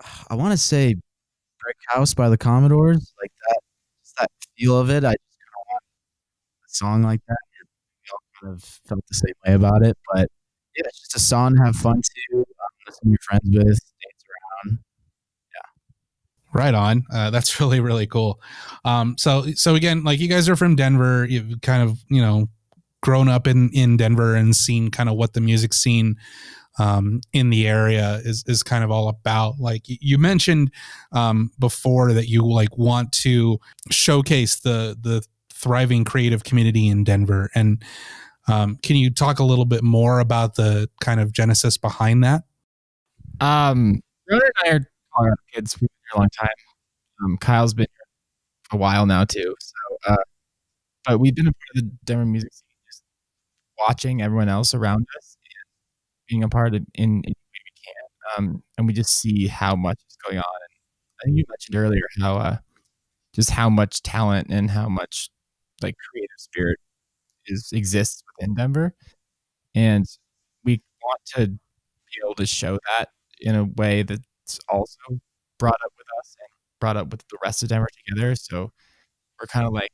I 0.30 0.34
want 0.34 0.52
to 0.52 0.58
say 0.58 0.94
Brick 0.94 1.76
House 1.88 2.14
by 2.14 2.28
the 2.28 2.38
Commodores, 2.38 3.12
like 3.20 3.32
that, 3.48 3.60
just 4.02 4.16
that 4.18 4.30
feel 4.56 4.78
of 4.78 4.90
it. 4.90 5.04
I 5.04 5.12
just 5.12 5.38
kind 5.40 5.54
of 5.54 5.66
want 5.72 5.82
a 6.66 6.74
song 6.74 7.02
like 7.02 7.20
that. 7.28 7.38
We 7.52 8.10
all 8.12 8.20
kind 8.40 8.54
of 8.54 8.64
felt 8.86 9.04
the 9.08 9.14
same 9.14 9.34
way 9.46 9.54
about 9.54 9.82
it, 9.82 9.96
but 10.12 10.28
yeah, 10.76 10.82
it's 10.86 11.00
just 11.00 11.16
a 11.16 11.20
song 11.20 11.56
have 11.56 11.76
fun 11.76 12.02
to, 12.02 12.38
um, 12.38 12.44
listen 12.86 13.04
to 13.04 13.10
your 13.10 13.18
friends 13.22 13.48
with, 13.48 13.64
dance 13.66 14.24
around. 14.66 14.78
Yeah, 15.54 16.60
right 16.60 16.74
on. 16.74 17.04
Uh, 17.12 17.30
that's 17.30 17.58
really 17.60 17.80
really 17.80 18.06
cool. 18.06 18.40
Um, 18.84 19.16
so 19.18 19.46
so 19.54 19.74
again, 19.74 20.04
like 20.04 20.20
you 20.20 20.28
guys 20.28 20.48
are 20.48 20.56
from 20.56 20.76
Denver. 20.76 21.24
You've 21.24 21.60
kind 21.62 21.82
of 21.82 21.98
you 22.08 22.20
know 22.20 22.48
grown 23.02 23.28
up 23.28 23.46
in 23.46 23.70
in 23.72 23.96
Denver 23.96 24.34
and 24.34 24.54
seen 24.54 24.90
kind 24.90 25.08
of 25.08 25.16
what 25.16 25.34
the 25.34 25.40
music 25.40 25.72
scene 25.72 26.16
um, 26.78 27.20
in 27.32 27.50
the 27.50 27.66
area 27.68 28.20
is 28.24 28.44
is 28.46 28.62
kind 28.62 28.84
of 28.84 28.90
all 28.90 29.08
about. 29.08 29.58
Like 29.58 29.82
you 29.86 30.18
mentioned 30.18 30.70
um, 31.12 31.50
before 31.58 32.12
that 32.12 32.28
you 32.28 32.42
like 32.46 32.76
want 32.76 33.12
to 33.12 33.58
showcase 33.90 34.60
the 34.60 34.96
the 35.00 35.24
thriving 35.52 36.04
creative 36.04 36.44
community 36.44 36.88
in 36.88 37.04
Denver. 37.04 37.50
And 37.54 37.82
um, 38.48 38.76
can 38.82 38.96
you 38.96 39.10
talk 39.10 39.38
a 39.38 39.44
little 39.44 39.64
bit 39.64 39.82
more 39.82 40.20
about 40.20 40.56
the 40.56 40.88
kind 41.00 41.20
of 41.20 41.32
genesis 41.32 41.78
behind 41.78 42.22
that? 42.24 42.42
Um, 43.40 44.00
Ronan 44.30 44.42
and 44.64 44.72
I 44.72 44.76
are 44.76 44.80
Colorado 45.14 45.36
kids. 45.52 45.74
Here 45.78 45.88
a 46.14 46.18
long 46.18 46.28
time. 46.38 46.48
Um, 47.24 47.38
Kyle's 47.38 47.74
been 47.74 47.86
here 47.90 48.78
a 48.78 48.80
while 48.80 49.06
now 49.06 49.24
too. 49.24 49.54
So, 49.60 50.12
uh, 50.12 50.16
but 51.06 51.20
we've 51.20 51.34
been 51.34 51.46
a 51.46 51.52
part 51.52 51.76
of 51.76 51.82
the 51.82 51.90
Denver 52.04 52.26
music 52.26 52.52
scene, 52.52 52.76
just 52.86 53.02
watching 53.78 54.22
everyone 54.22 54.48
else 54.48 54.74
around 54.74 55.06
us 55.16 55.33
being 56.28 56.42
a 56.42 56.48
part 56.48 56.74
of 56.74 56.82
in, 56.94 57.22
any 57.24 57.34
way 57.34 57.60
we 57.64 57.72
can. 57.84 58.46
Um, 58.46 58.62
and 58.78 58.86
we 58.86 58.92
just 58.92 59.18
see 59.18 59.46
how 59.46 59.76
much 59.76 59.98
is 60.08 60.16
going 60.26 60.38
on. 60.38 60.44
And 60.44 61.20
I 61.20 61.24
think 61.24 61.36
you 61.38 61.44
mentioned 61.48 61.76
earlier 61.76 62.04
how 62.20 62.36
uh, 62.36 62.56
just 63.34 63.50
how 63.50 63.68
much 63.70 64.02
talent 64.02 64.48
and 64.50 64.70
how 64.70 64.88
much 64.88 65.30
like 65.82 65.94
creative 66.10 66.30
spirit 66.38 66.78
is 67.46 67.70
exists 67.72 68.22
within 68.38 68.54
Denver, 68.54 68.94
and 69.74 70.06
we 70.64 70.82
want 71.02 71.20
to 71.36 71.48
be 71.48 72.20
able 72.24 72.34
to 72.36 72.46
show 72.46 72.78
that 72.96 73.10
in 73.40 73.54
a 73.54 73.64
way 73.64 74.02
that's 74.02 74.60
also 74.68 74.98
brought 75.58 75.80
up 75.84 75.92
with 75.98 76.06
us 76.20 76.36
and 76.40 76.48
brought 76.80 76.96
up 76.96 77.10
with 77.10 77.26
the 77.28 77.38
rest 77.44 77.62
of 77.62 77.68
Denver 77.68 77.88
together. 78.06 78.34
So 78.34 78.70
we're 79.40 79.46
kind 79.46 79.66
of 79.66 79.72
like 79.72 79.90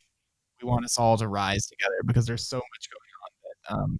we 0.62 0.68
want 0.68 0.84
us 0.84 0.98
all 0.98 1.16
to 1.18 1.28
rise 1.28 1.66
together 1.66 2.02
because 2.06 2.26
there's 2.26 2.46
so 2.46 2.56
much 2.56 2.88
going 2.90 3.10
on 3.24 3.30
that 3.44 3.82
um, 3.82 3.98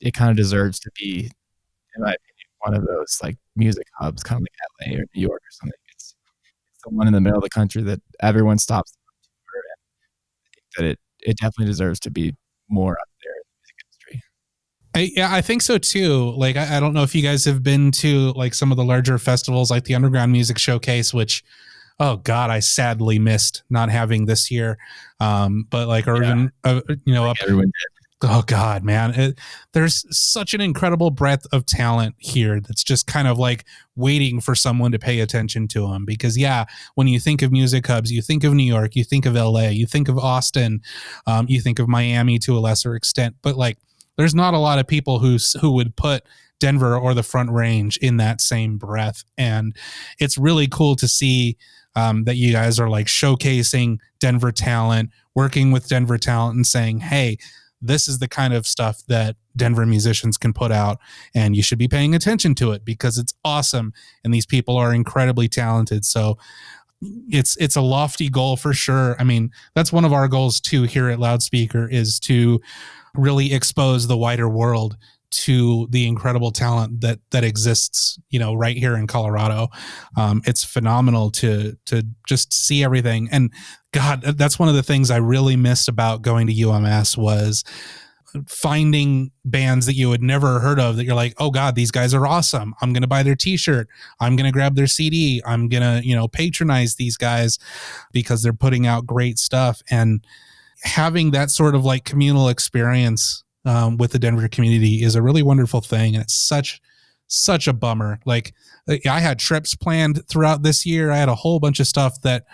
it 0.00 0.14
kind 0.14 0.30
of 0.30 0.36
deserves 0.36 0.78
to 0.80 0.90
be, 0.98 1.30
in 1.96 2.02
my 2.02 2.14
opinion, 2.14 2.48
one 2.60 2.74
of 2.74 2.86
those 2.86 3.18
like 3.22 3.36
music 3.56 3.86
hubs, 3.98 4.22
kind 4.22 4.40
of 4.40 4.42
like 4.42 4.90
LA 4.90 4.98
or 4.98 5.04
New 5.14 5.20
York 5.20 5.40
or 5.42 5.50
something. 5.50 5.78
It's, 5.92 6.14
it's 6.72 6.82
the 6.82 6.90
one 6.90 7.06
in 7.06 7.12
the 7.12 7.20
middle 7.20 7.38
of 7.38 7.44
the 7.44 7.50
country 7.50 7.82
that 7.82 8.00
everyone 8.20 8.58
stops 8.58 8.92
to 8.92 8.98
and 9.54 9.64
I 9.72 10.50
think 10.54 10.64
that 10.76 10.84
it 10.84 10.98
it 11.24 11.36
definitely 11.38 11.66
deserves 11.66 12.00
to 12.00 12.10
be 12.10 12.34
more 12.68 12.92
up 12.92 13.08
there 13.22 13.32
in 13.32 13.42
the 13.44 13.56
music 13.60 13.76
industry. 13.84 14.22
I, 14.94 15.12
yeah, 15.16 15.34
I 15.34 15.40
think 15.40 15.62
so 15.62 15.78
too. 15.78 16.34
Like, 16.36 16.56
I, 16.56 16.76
I 16.76 16.80
don't 16.80 16.92
know 16.92 17.02
if 17.02 17.14
you 17.14 17.22
guys 17.22 17.44
have 17.46 17.62
been 17.62 17.90
to 17.92 18.32
like 18.32 18.54
some 18.54 18.70
of 18.70 18.76
the 18.76 18.84
larger 18.84 19.18
festivals, 19.18 19.70
like 19.70 19.84
the 19.84 19.94
Underground 19.94 20.32
Music 20.32 20.58
Showcase, 20.58 21.14
which, 21.14 21.42
oh 21.98 22.16
God, 22.18 22.50
I 22.50 22.60
sadly 22.60 23.18
missed 23.18 23.62
not 23.70 23.88
having 23.88 24.26
this 24.26 24.50
year. 24.50 24.78
Um, 25.20 25.66
but 25.70 25.88
like, 25.88 26.06
or 26.06 26.22
even 26.22 26.52
uh, 26.64 26.82
you 27.06 27.14
know, 27.14 27.28
up 27.30 27.38
Everyone 27.42 27.72
oh 28.22 28.42
god 28.46 28.84
man. 28.84 29.12
It, 29.14 29.38
there's 29.72 30.04
such 30.16 30.54
an 30.54 30.60
incredible 30.60 31.10
breadth 31.10 31.46
of 31.52 31.66
talent 31.66 32.14
here 32.18 32.60
that's 32.60 32.84
just 32.84 33.06
kind 33.06 33.28
of 33.28 33.38
like 33.38 33.64
waiting 33.96 34.40
for 34.40 34.54
someone 34.54 34.92
to 34.92 34.98
pay 34.98 35.20
attention 35.20 35.68
to 35.68 35.88
them 35.88 36.04
because 36.04 36.36
yeah 36.38 36.64
when 36.94 37.06
you 37.06 37.20
think 37.20 37.42
of 37.42 37.52
music 37.52 37.86
hubs 37.86 38.10
you 38.10 38.22
think 38.22 38.42
of 38.42 38.52
new 38.54 38.64
york 38.64 38.96
you 38.96 39.04
think 39.04 39.24
of 39.26 39.34
la 39.34 39.68
you 39.68 39.86
think 39.86 40.08
of 40.08 40.18
austin 40.18 40.80
um, 41.26 41.46
you 41.48 41.60
think 41.60 41.78
of 41.78 41.88
miami 41.88 42.38
to 42.40 42.56
a 42.56 42.60
lesser 42.60 42.94
extent. 42.94 43.36
But 43.42 43.56
like 43.56 43.78
there's 44.16 44.34
not 44.34 44.54
a 44.54 44.58
lot 44.58 44.78
of 44.78 44.86
people 44.86 45.18
who 45.18 45.38
who 45.60 45.72
would 45.72 45.96
put 45.96 46.24
denver 46.60 46.96
or 46.96 47.14
the 47.14 47.22
front 47.22 47.50
range 47.50 47.96
in 47.98 48.16
that 48.18 48.40
same 48.40 48.78
breath. 48.78 49.24
And 49.36 49.76
it's 50.18 50.38
really 50.38 50.68
cool 50.68 50.96
to 50.96 51.08
see 51.08 51.56
um, 51.96 52.24
that 52.24 52.36
you 52.36 52.52
guys 52.52 52.80
are 52.80 52.88
like 52.88 53.06
showcasing 53.06 53.98
denver 54.18 54.50
talent 54.50 55.10
working 55.34 55.70
with 55.70 55.88
denver 55.88 56.18
talent 56.18 56.56
and 56.56 56.66
saying 56.66 56.98
hey 56.98 57.36
this 57.86 58.08
is 58.08 58.18
the 58.18 58.28
kind 58.28 58.54
of 58.54 58.66
stuff 58.66 59.02
that 59.08 59.36
Denver 59.56 59.86
musicians 59.86 60.36
can 60.36 60.52
put 60.52 60.72
out, 60.72 60.98
and 61.34 61.54
you 61.54 61.62
should 61.62 61.78
be 61.78 61.88
paying 61.88 62.14
attention 62.14 62.54
to 62.56 62.72
it 62.72 62.84
because 62.84 63.18
it's 63.18 63.34
awesome, 63.44 63.92
and 64.24 64.32
these 64.32 64.46
people 64.46 64.76
are 64.76 64.94
incredibly 64.94 65.48
talented. 65.48 66.04
So 66.04 66.38
it's 67.28 67.56
it's 67.58 67.76
a 67.76 67.80
lofty 67.80 68.28
goal 68.28 68.56
for 68.56 68.72
sure. 68.72 69.16
I 69.18 69.24
mean, 69.24 69.50
that's 69.74 69.92
one 69.92 70.04
of 70.04 70.12
our 70.12 70.28
goals 70.28 70.60
too 70.60 70.84
here 70.84 71.08
at 71.08 71.18
Loudspeaker 71.18 71.88
is 71.88 72.18
to 72.20 72.60
really 73.14 73.52
expose 73.52 74.06
the 74.06 74.16
wider 74.16 74.48
world 74.48 74.96
to 75.30 75.86
the 75.90 76.06
incredible 76.06 76.50
talent 76.50 77.00
that 77.00 77.18
that 77.30 77.44
exists, 77.44 78.18
you 78.30 78.38
know, 78.38 78.54
right 78.54 78.76
here 78.76 78.96
in 78.96 79.06
Colorado. 79.06 79.68
Um, 80.16 80.42
it's 80.46 80.64
phenomenal 80.64 81.30
to 81.32 81.76
to 81.86 82.06
just 82.26 82.52
see 82.52 82.84
everything. 82.84 83.28
And 83.30 83.52
God, 83.92 84.22
that's 84.22 84.58
one 84.58 84.68
of 84.68 84.74
the 84.74 84.82
things 84.82 85.10
I 85.10 85.16
really 85.16 85.56
missed 85.56 85.88
about 85.88 86.22
going 86.22 86.46
to 86.46 86.70
UMS 86.70 87.16
was 87.16 87.64
finding 88.48 89.30
bands 89.44 89.86
that 89.86 89.94
you 89.94 90.10
had 90.10 90.22
never 90.22 90.58
heard 90.58 90.80
of 90.80 90.96
that 90.96 91.04
you're 91.04 91.14
like, 91.14 91.34
oh 91.38 91.50
God, 91.50 91.76
these 91.76 91.92
guys 91.92 92.12
are 92.12 92.26
awesome. 92.26 92.74
I'm 92.80 92.92
gonna 92.92 93.06
buy 93.06 93.22
their 93.22 93.36
t-shirt. 93.36 93.88
I'm 94.18 94.34
gonna 94.34 94.52
grab 94.52 94.74
their 94.74 94.88
CD. 94.88 95.40
I'm 95.46 95.68
gonna, 95.68 96.00
you 96.02 96.16
know, 96.16 96.26
patronize 96.26 96.96
these 96.96 97.16
guys 97.16 97.58
because 98.12 98.42
they're 98.42 98.52
putting 98.52 98.86
out 98.86 99.06
great 99.06 99.38
stuff. 99.38 99.82
And 99.88 100.24
having 100.82 101.30
that 101.30 101.50
sort 101.50 101.74
of 101.74 101.84
like 101.84 102.04
communal 102.04 102.48
experience 102.48 103.43
um, 103.64 103.96
with 103.96 104.12
the 104.12 104.18
Denver 104.18 104.48
community 104.48 105.02
is 105.02 105.14
a 105.14 105.22
really 105.22 105.42
wonderful 105.42 105.80
thing. 105.80 106.14
And 106.14 106.22
it's 106.22 106.34
such 106.34 106.80
such 107.26 107.66
a 107.66 107.72
bummer. 107.72 108.20
Like 108.26 108.54
I 108.88 109.20
had 109.20 109.38
trips 109.38 109.74
planned 109.74 110.26
throughout 110.28 110.62
this 110.62 110.84
year. 110.84 111.10
I 111.10 111.16
had 111.16 111.28
a 111.28 111.34
whole 111.34 111.58
bunch 111.58 111.80
of 111.80 111.86
stuff 111.86 112.20
that 112.22 112.44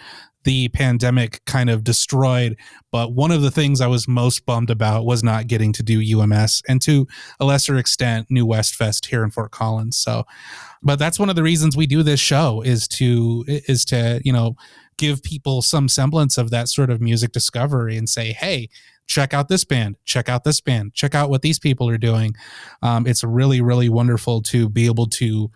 the 0.45 0.69
pandemic 0.69 1.45
kind 1.45 1.69
of 1.69 1.85
destroyed. 1.85 2.57
But 2.91 3.13
one 3.13 3.31
of 3.31 3.43
the 3.43 3.51
things 3.51 3.81
I 3.81 3.87
was 3.87 4.09
most 4.09 4.47
bummed 4.47 4.71
about 4.71 5.05
was 5.05 5.23
not 5.23 5.49
getting 5.49 5.73
to 5.75 5.83
do 5.83 6.01
UMS 6.01 6.63
and 6.69 6.81
to 6.83 7.07
a 7.39 7.45
lesser 7.45 7.77
extent, 7.77 8.29
New 8.31 8.47
West 8.47 8.75
Fest 8.75 9.07
here 9.07 9.23
in 9.23 9.31
Fort 9.31 9.51
Collins. 9.51 9.97
So, 9.97 10.25
but 10.83 10.99
that's 10.99 11.19
one 11.19 11.29
of 11.29 11.37
the 11.37 11.43
reasons 11.43 11.77
we 11.77 11.87
do 11.87 12.03
this 12.03 12.21
show 12.21 12.63
is 12.63 12.89
to, 12.89 13.45
is 13.47 13.85
to, 13.87 14.21
you 14.25 14.33
know, 14.33 14.57
give 14.97 15.23
people 15.23 15.63
some 15.63 15.89
semblance 15.89 16.39
of 16.39 16.51
that 16.51 16.69
sort 16.69 16.91
of 16.91 17.01
music 17.01 17.33
discovery 17.33 17.97
and 17.97 18.09
say, 18.09 18.33
hey, 18.33 18.69
check 19.11 19.35
out 19.35 19.49
this 19.49 19.65
band, 19.65 19.97
check 20.05 20.29
out 20.29 20.45
this 20.45 20.61
band, 20.61 20.95
check 20.95 21.15
out 21.15 21.31
what 21.31 21.43
these 21.43 21.59
people 21.59 21.89
are 21.89 21.99
doing. 21.99 22.33
Um, 22.81 23.07
it's 23.07 23.25
really, 23.25 23.61
really 23.61 23.89
wonderful 23.89 24.41
to 24.43 24.69
be 24.69 24.87
able 24.87 25.09
to 25.21 25.51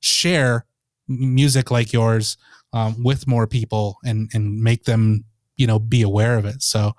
share 0.00 0.66
music 1.06 1.70
like 1.70 1.92
yours 1.92 2.36
um, 2.72 2.96
with 3.04 3.26
more 3.28 3.46
people 3.46 3.96
and 4.04 4.28
and 4.34 4.60
make 4.60 4.84
them 4.84 5.24
you 5.56 5.66
know 5.68 5.78
be 5.78 6.02
aware 6.02 6.36
of 6.36 6.44
it 6.44 6.62
so 6.62 6.92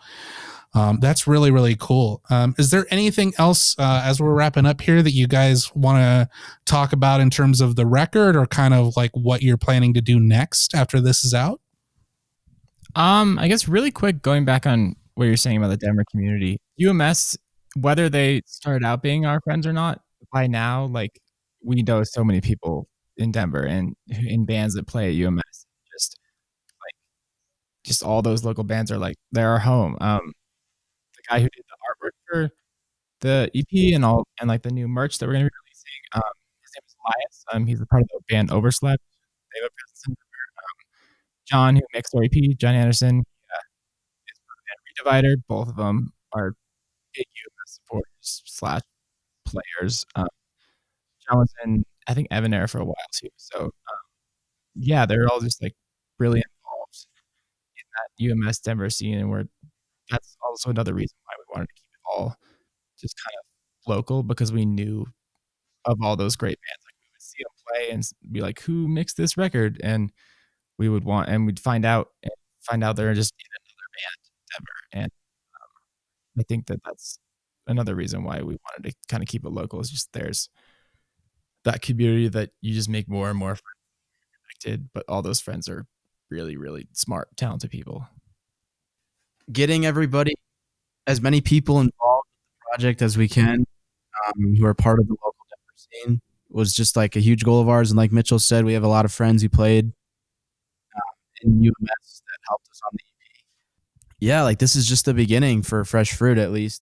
Um, 0.73 0.99
that's 1.01 1.25
really 1.27 1.51
really 1.51 1.75
cool. 1.79 2.21
Um, 2.29 2.53
is 2.57 2.69
there 2.69 2.85
anything 2.89 3.33
else 3.37 3.75
uh, 3.79 4.01
as 4.03 4.19
we're 4.19 4.35
wrapping 4.35 4.65
up 4.65 4.81
here 4.81 5.01
that 5.01 5.13
you 5.13 5.27
guys 5.27 5.73
want 5.75 5.97
to 6.03 6.29
talk 6.65 6.93
about 6.93 7.19
in 7.19 7.29
terms 7.29 7.61
of 7.61 7.75
the 7.75 7.85
record 7.85 8.35
or 8.35 8.45
kind 8.45 8.73
of 8.73 8.95
like 8.95 9.11
what 9.13 9.41
you're 9.41 9.57
planning 9.57 9.93
to 9.95 10.01
do 10.01 10.19
next 10.19 10.75
after 10.75 11.01
this 11.01 11.23
is 11.23 11.33
out? 11.33 11.59
Um, 12.95 13.39
I 13.39 13.47
guess 13.47 13.67
really 13.67 13.91
quick, 13.91 14.21
going 14.21 14.45
back 14.45 14.67
on 14.67 14.95
what 15.17 15.25
you're 15.25 15.35
saying 15.35 15.57
about 15.57 15.69
the 15.69 15.77
Denver 15.77 16.05
community, 16.11 16.59
UMS, 16.79 17.35
whether 17.75 18.07
they 18.07 18.43
started 18.45 18.85
out 18.85 19.01
being 19.01 19.25
our 19.25 19.41
friends 19.41 19.65
or 19.65 19.73
not, 19.73 19.99
by 20.31 20.45
now, 20.45 20.85
like 20.85 21.19
we 21.63 21.81
know 21.81 22.03
so 22.03 22.23
many 22.23 22.39
people 22.39 22.87
in 23.17 23.31
Denver 23.31 23.63
and 23.63 23.95
in 24.07 24.45
bands 24.45 24.75
that 24.75 24.85
play 24.85 25.09
at 25.09 25.27
UMS. 25.27 25.65
Just 25.91 26.19
like, 26.83 26.93
just 27.83 28.03
all 28.03 28.21
those 28.21 28.45
local 28.45 28.63
bands 28.63 28.91
are 28.91 28.99
like 28.99 29.15
they're 29.31 29.49
our 29.49 29.57
home. 29.57 29.97
Um, 29.99 30.33
the 31.15 31.23
guy 31.27 31.39
who 31.39 31.49
did 31.49 31.63
the 31.67 32.07
artwork 32.07 32.11
for 32.29 32.49
the 33.21 33.49
EP 33.55 33.95
and 33.95 34.05
all 34.05 34.27
and 34.39 34.47
like 34.47 34.61
the 34.61 34.71
new 34.71 34.87
merch 34.87 35.17
that 35.17 35.25
we're 35.25 35.33
gonna 35.33 35.45
be 35.45 35.49
releasing, 35.65 36.01
um, 36.13 36.21
his 36.61 36.71
name 36.75 36.83
is 36.85 36.95
Elias. 37.03 37.45
Um, 37.53 37.65
he's 37.65 37.81
a 37.81 37.87
part 37.87 38.03
of 38.03 38.09
the 38.11 38.19
band 38.29 38.51
Overslept. 38.51 39.01
They 39.01 39.61
have 39.61 39.67
a 39.67 39.73
presence 39.73 40.03
in 40.07 40.13
Denver. 40.13 40.45
Um, 40.59 40.77
John, 41.47 41.75
who 41.77 41.81
makes 41.95 42.13
our 42.13 42.23
EP, 42.23 42.55
John 42.59 42.75
Anderson, 42.75 43.23
Redivider. 45.05 45.35
Both 45.47 45.69
of 45.69 45.75
them 45.75 46.13
are 46.33 46.53
big 47.15 47.25
UMS 47.27 47.79
supporters 47.81 48.43
slash 48.45 48.81
players. 49.45 50.05
Um, 50.15 50.27
John 51.29 51.45
I 52.07 52.13
think, 52.13 52.27
Evan 52.31 52.53
Air 52.53 52.67
for 52.67 52.79
a 52.79 52.85
while 52.85 52.95
too. 53.13 53.29
So, 53.37 53.59
um, 53.65 53.71
yeah, 54.75 55.05
they're 55.05 55.27
all 55.29 55.41
just 55.41 55.61
like 55.63 55.75
really 56.19 56.41
involved 56.41 57.07
in 57.77 58.31
that 58.39 58.47
UMS 58.47 58.59
Denver 58.59 58.89
scene, 58.89 59.17
and 59.19 59.29
we're 59.29 59.45
that's 60.11 60.37
also 60.43 60.69
another 60.69 60.93
reason 60.93 61.17
why 61.25 61.33
we 61.39 61.45
wanted 61.55 61.67
to 61.67 61.73
keep 61.75 61.85
it 61.93 62.01
all 62.09 62.35
just 62.99 63.15
kind 63.23 63.35
of 63.39 63.89
local 63.95 64.23
because 64.23 64.51
we 64.53 64.65
knew 64.65 65.05
of 65.85 65.99
all 66.03 66.15
those 66.15 66.35
great 66.35 66.59
bands. 66.61 66.83
Like 66.85 66.95
we 67.01 67.07
would 67.13 67.21
see 67.21 67.43
them 67.43 67.53
play 67.67 67.91
and 67.91 68.33
be 68.33 68.41
like, 68.41 68.61
"Who 68.63 68.87
mixed 68.87 69.17
this 69.17 69.37
record?" 69.37 69.79
And 69.83 70.11
we 70.79 70.89
would 70.89 71.03
want, 71.05 71.29
and 71.29 71.45
we'd 71.45 71.59
find 71.59 71.85
out, 71.85 72.09
and 72.23 72.31
find 72.61 72.83
out 72.83 72.95
they're 72.97 73.13
just 73.15 73.33
in 73.39 73.47
another 73.51 73.89
band, 73.97 74.19
in 74.27 74.65
Denver, 74.65 74.76
and 74.91 75.05
um, 75.05 76.39
I 76.39 76.43
think 76.43 76.67
that 76.67 76.81
that's 76.83 77.19
another 77.67 77.95
reason 77.95 78.23
why 78.23 78.37
we 78.41 78.57
wanted 78.57 78.89
to 78.91 78.95
kind 79.09 79.23
of 79.23 79.27
keep 79.29 79.45
it 79.45 79.49
local. 79.51 79.79
Is 79.79 79.89
just 79.89 80.13
there's 80.13 80.49
that 81.65 81.81
community 81.81 82.29
that 82.29 82.51
you 82.61 82.73
just 82.73 82.89
make 82.89 83.09
more 83.09 83.29
and 83.29 83.37
more 83.39 83.57
connected, 84.63 84.89
but 84.93 85.03
all 85.09 85.21
those 85.21 85.41
friends 85.41 85.67
are 85.69 85.85
really, 86.29 86.57
really 86.57 86.87
smart, 86.93 87.29
talented 87.37 87.71
people. 87.71 88.07
getting 89.51 89.85
everybody, 89.85 90.33
as 91.07 91.21
many 91.21 91.41
people 91.41 91.79
involved 91.79 92.27
in 92.27 92.57
the 92.59 92.65
project 92.71 93.01
as 93.01 93.17
we 93.17 93.27
can, 93.27 93.65
um, 94.27 94.55
who 94.55 94.65
are 94.65 94.73
part 94.73 94.99
of 94.99 95.07
the 95.07 95.13
local 95.13 95.45
Denver 95.49 95.75
scene, 95.77 96.21
was 96.49 96.73
just 96.73 96.95
like 96.95 97.15
a 97.15 97.19
huge 97.19 97.43
goal 97.43 97.61
of 97.61 97.69
ours. 97.69 97.91
And 97.91 97.97
like 97.97 98.11
Mitchell 98.11 98.39
said, 98.39 98.65
we 98.65 98.73
have 98.73 98.83
a 98.83 98.87
lot 98.87 99.05
of 99.05 99.11
friends 99.11 99.41
who 99.41 99.49
played 99.49 99.85
um, 99.85 99.91
in 101.43 101.51
UMS 101.67 102.23
that 102.27 102.39
helped 102.47 102.67
us 102.69 102.81
on 102.85 102.91
the. 102.93 102.99
Yeah, 104.19 104.43
like 104.43 104.59
this 104.59 104.75
is 104.75 104.87
just 104.87 105.05
the 105.05 105.13
beginning 105.13 105.61
for 105.61 105.83
Fresh 105.85 106.13
Fruit, 106.13 106.37
at 106.37 106.51
least. 106.51 106.81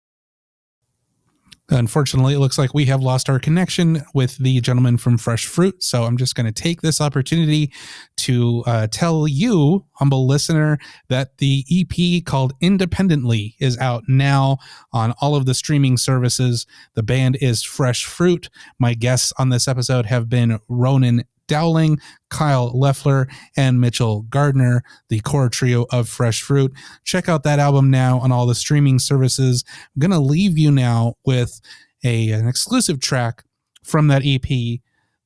Unfortunately, 1.70 2.36
it 2.36 2.40
looks 2.40 2.60
like 2.60 2.76
we 2.76 2.86
have 2.86 3.02
lost 3.02 3.28
our 3.28 3.40
connection 3.40 4.04
with 4.14 4.38
the 4.38 4.62
gentleman 4.62 4.98
from 4.98 5.18
Fresh 5.18 5.48
Fruit. 5.48 5.82
So 5.82 6.04
I'm 6.04 6.16
just 6.16 6.36
going 6.36 6.46
to 6.46 6.52
take 6.52 6.82
this 6.82 7.02
opportunity 7.02 7.74
to 8.18 8.64
uh, 8.68 8.88
tell 8.92 9.28
you, 9.28 9.84
humble 9.94 10.28
listener, 10.28 10.78
that 11.10 11.40
the 11.40 11.66
EP 11.72 12.24
called 12.24 12.54
Independently 12.62 13.56
is 13.60 13.80
out 13.80 14.04
now 14.08 14.60
on 14.94 15.16
all 15.20 15.36
of 15.36 15.48
the 15.48 15.56
streaming 15.56 15.98
services. 15.98 16.68
The 16.94 17.04
band 17.04 17.38
is 17.42 17.64
Fresh 17.64 18.06
Fruit. 18.06 18.48
My 18.78 18.94
guests 18.94 19.34
on 19.40 19.50
this 19.50 19.68
episode 19.68 20.06
have 20.06 20.30
been 20.30 20.60
Ronan 20.70 21.24
Dowling, 21.48 22.00
Kyle 22.30 22.78
Leffler, 22.78 23.28
and 23.56 23.80
Mitchell 23.80 24.24
Gardner, 24.24 24.84
the 25.10 25.20
core 25.22 25.50
trio 25.50 25.86
of 25.92 26.10
Fresh 26.10 26.42
Fruit. 26.42 26.74
Check 27.04 27.30
out 27.30 27.44
that 27.44 27.60
album 27.60 27.90
now 27.90 28.20
on 28.20 28.32
all 28.32 28.46
the 28.46 28.56
streaming 28.56 29.00
services. 29.00 29.64
I'm 29.96 30.00
going 30.00 30.12
to 30.12 30.20
leave 30.20 30.58
you 30.58 30.72
now 30.72 31.16
with 31.26 31.62
a, 32.04 32.32
an 32.32 32.48
exclusive 32.48 33.00
track 33.00 33.44
from 33.84 34.08
that 34.08 34.24
EP. 34.26 34.80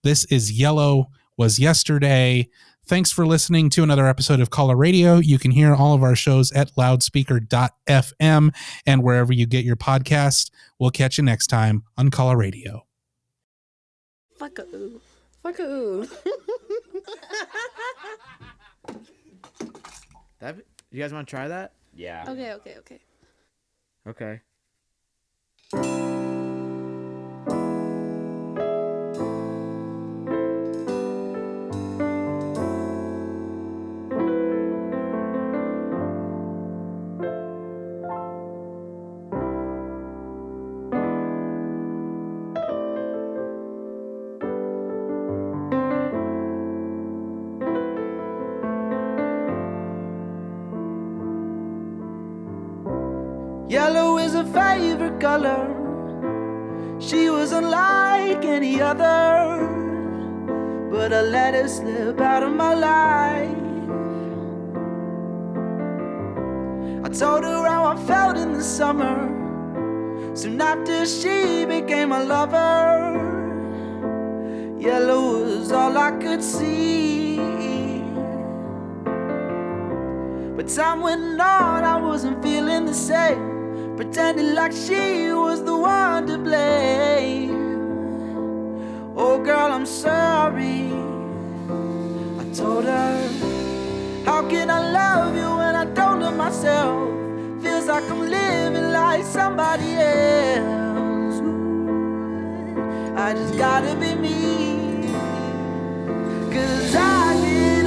This 0.03 0.25
is 0.25 0.51
Yellow, 0.51 1.07
was 1.37 1.59
yesterday. 1.59 2.49
Thanks 2.89 3.11
for 3.11 3.27
listening 3.27 3.69
to 3.71 3.83
another 3.83 4.07
episode 4.07 4.39
of 4.39 4.49
Caller 4.49 4.75
Radio. 4.75 5.17
You 5.17 5.37
can 5.37 5.51
hear 5.51 5.75
all 5.75 5.93
of 5.93 6.01
our 6.01 6.15
shows 6.15 6.51
at 6.53 6.71
loudspeaker.fm 6.75 8.55
and 8.85 9.03
wherever 9.03 9.31
you 9.31 9.45
get 9.45 9.63
your 9.63 9.75
podcast. 9.75 10.49
We'll 10.79 10.89
catch 10.89 11.17
you 11.19 11.23
next 11.23 11.47
time 11.47 11.83
on 11.97 12.09
Caller 12.09 12.35
Radio. 12.37 12.87
Fuck 14.39 14.59
ooh. 15.59 16.05
Fuck 16.05 16.15
ooh. 16.15 16.59
That 20.39 20.55
you 20.91 21.01
guys 21.01 21.13
want 21.13 21.27
to 21.27 21.29
try 21.29 21.47
that? 21.47 21.73
Yeah. 21.93 22.25
okay, 22.27 22.53
okay, 22.53 22.75
okay. 22.79 22.99
Okay. 24.07 24.41
Let 61.29 61.53
it 61.53 61.69
slip 61.69 62.19
out 62.19 62.41
of 62.41 62.51
my 62.53 62.73
life. 62.73 63.55
I 67.05 67.09
told 67.09 67.43
her 67.43 67.67
how 67.67 67.85
I 67.85 67.95
felt 68.07 68.35
in 68.37 68.53
the 68.53 68.63
summer. 68.63 69.17
Soon 70.35 70.59
after 70.59 71.05
she 71.05 71.65
became 71.65 72.11
a 72.11 72.23
lover, 72.23 73.13
yellow 74.79 75.43
was 75.43 75.71
all 75.71 75.95
I 75.97 76.11
could 76.11 76.43
see. 76.43 77.37
But 80.55 80.67
time 80.67 81.01
went 81.01 81.39
on, 81.39 81.83
I 81.83 82.01
wasn't 82.01 82.41
feeling 82.41 82.85
the 82.85 82.93
same. 82.93 83.95
Pretending 83.95 84.55
like 84.55 84.71
she 84.71 85.31
was 85.31 85.63
the 85.63 85.77
one 85.77 86.25
to 86.25 86.37
blame. 86.39 87.49
Oh, 89.15 89.37
girl, 89.43 89.71
I'm 89.71 89.85
sorry. 89.85 91.08
Told 92.59 92.83
her, 92.83 93.29
How 94.25 94.45
can 94.49 94.69
I 94.69 94.91
love 94.91 95.33
you 95.33 95.49
when 95.59 95.75
I 95.77 95.85
don't 95.85 96.19
love 96.19 96.35
myself? 96.35 97.09
Feels 97.63 97.85
like 97.85 98.03
I'm 98.11 98.19
living 98.19 98.91
like 98.91 99.23
somebody 99.23 99.93
else. 99.93 101.39
Ooh, 101.39 103.15
I 103.15 103.33
just 103.33 103.57
gotta 103.57 103.95
be 103.95 104.13
me. 104.13 105.07
Cause 106.51 106.95
I 106.97 107.39
get 107.45 107.78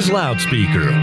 is 0.00 0.10
Loudspeaker. 0.10 0.99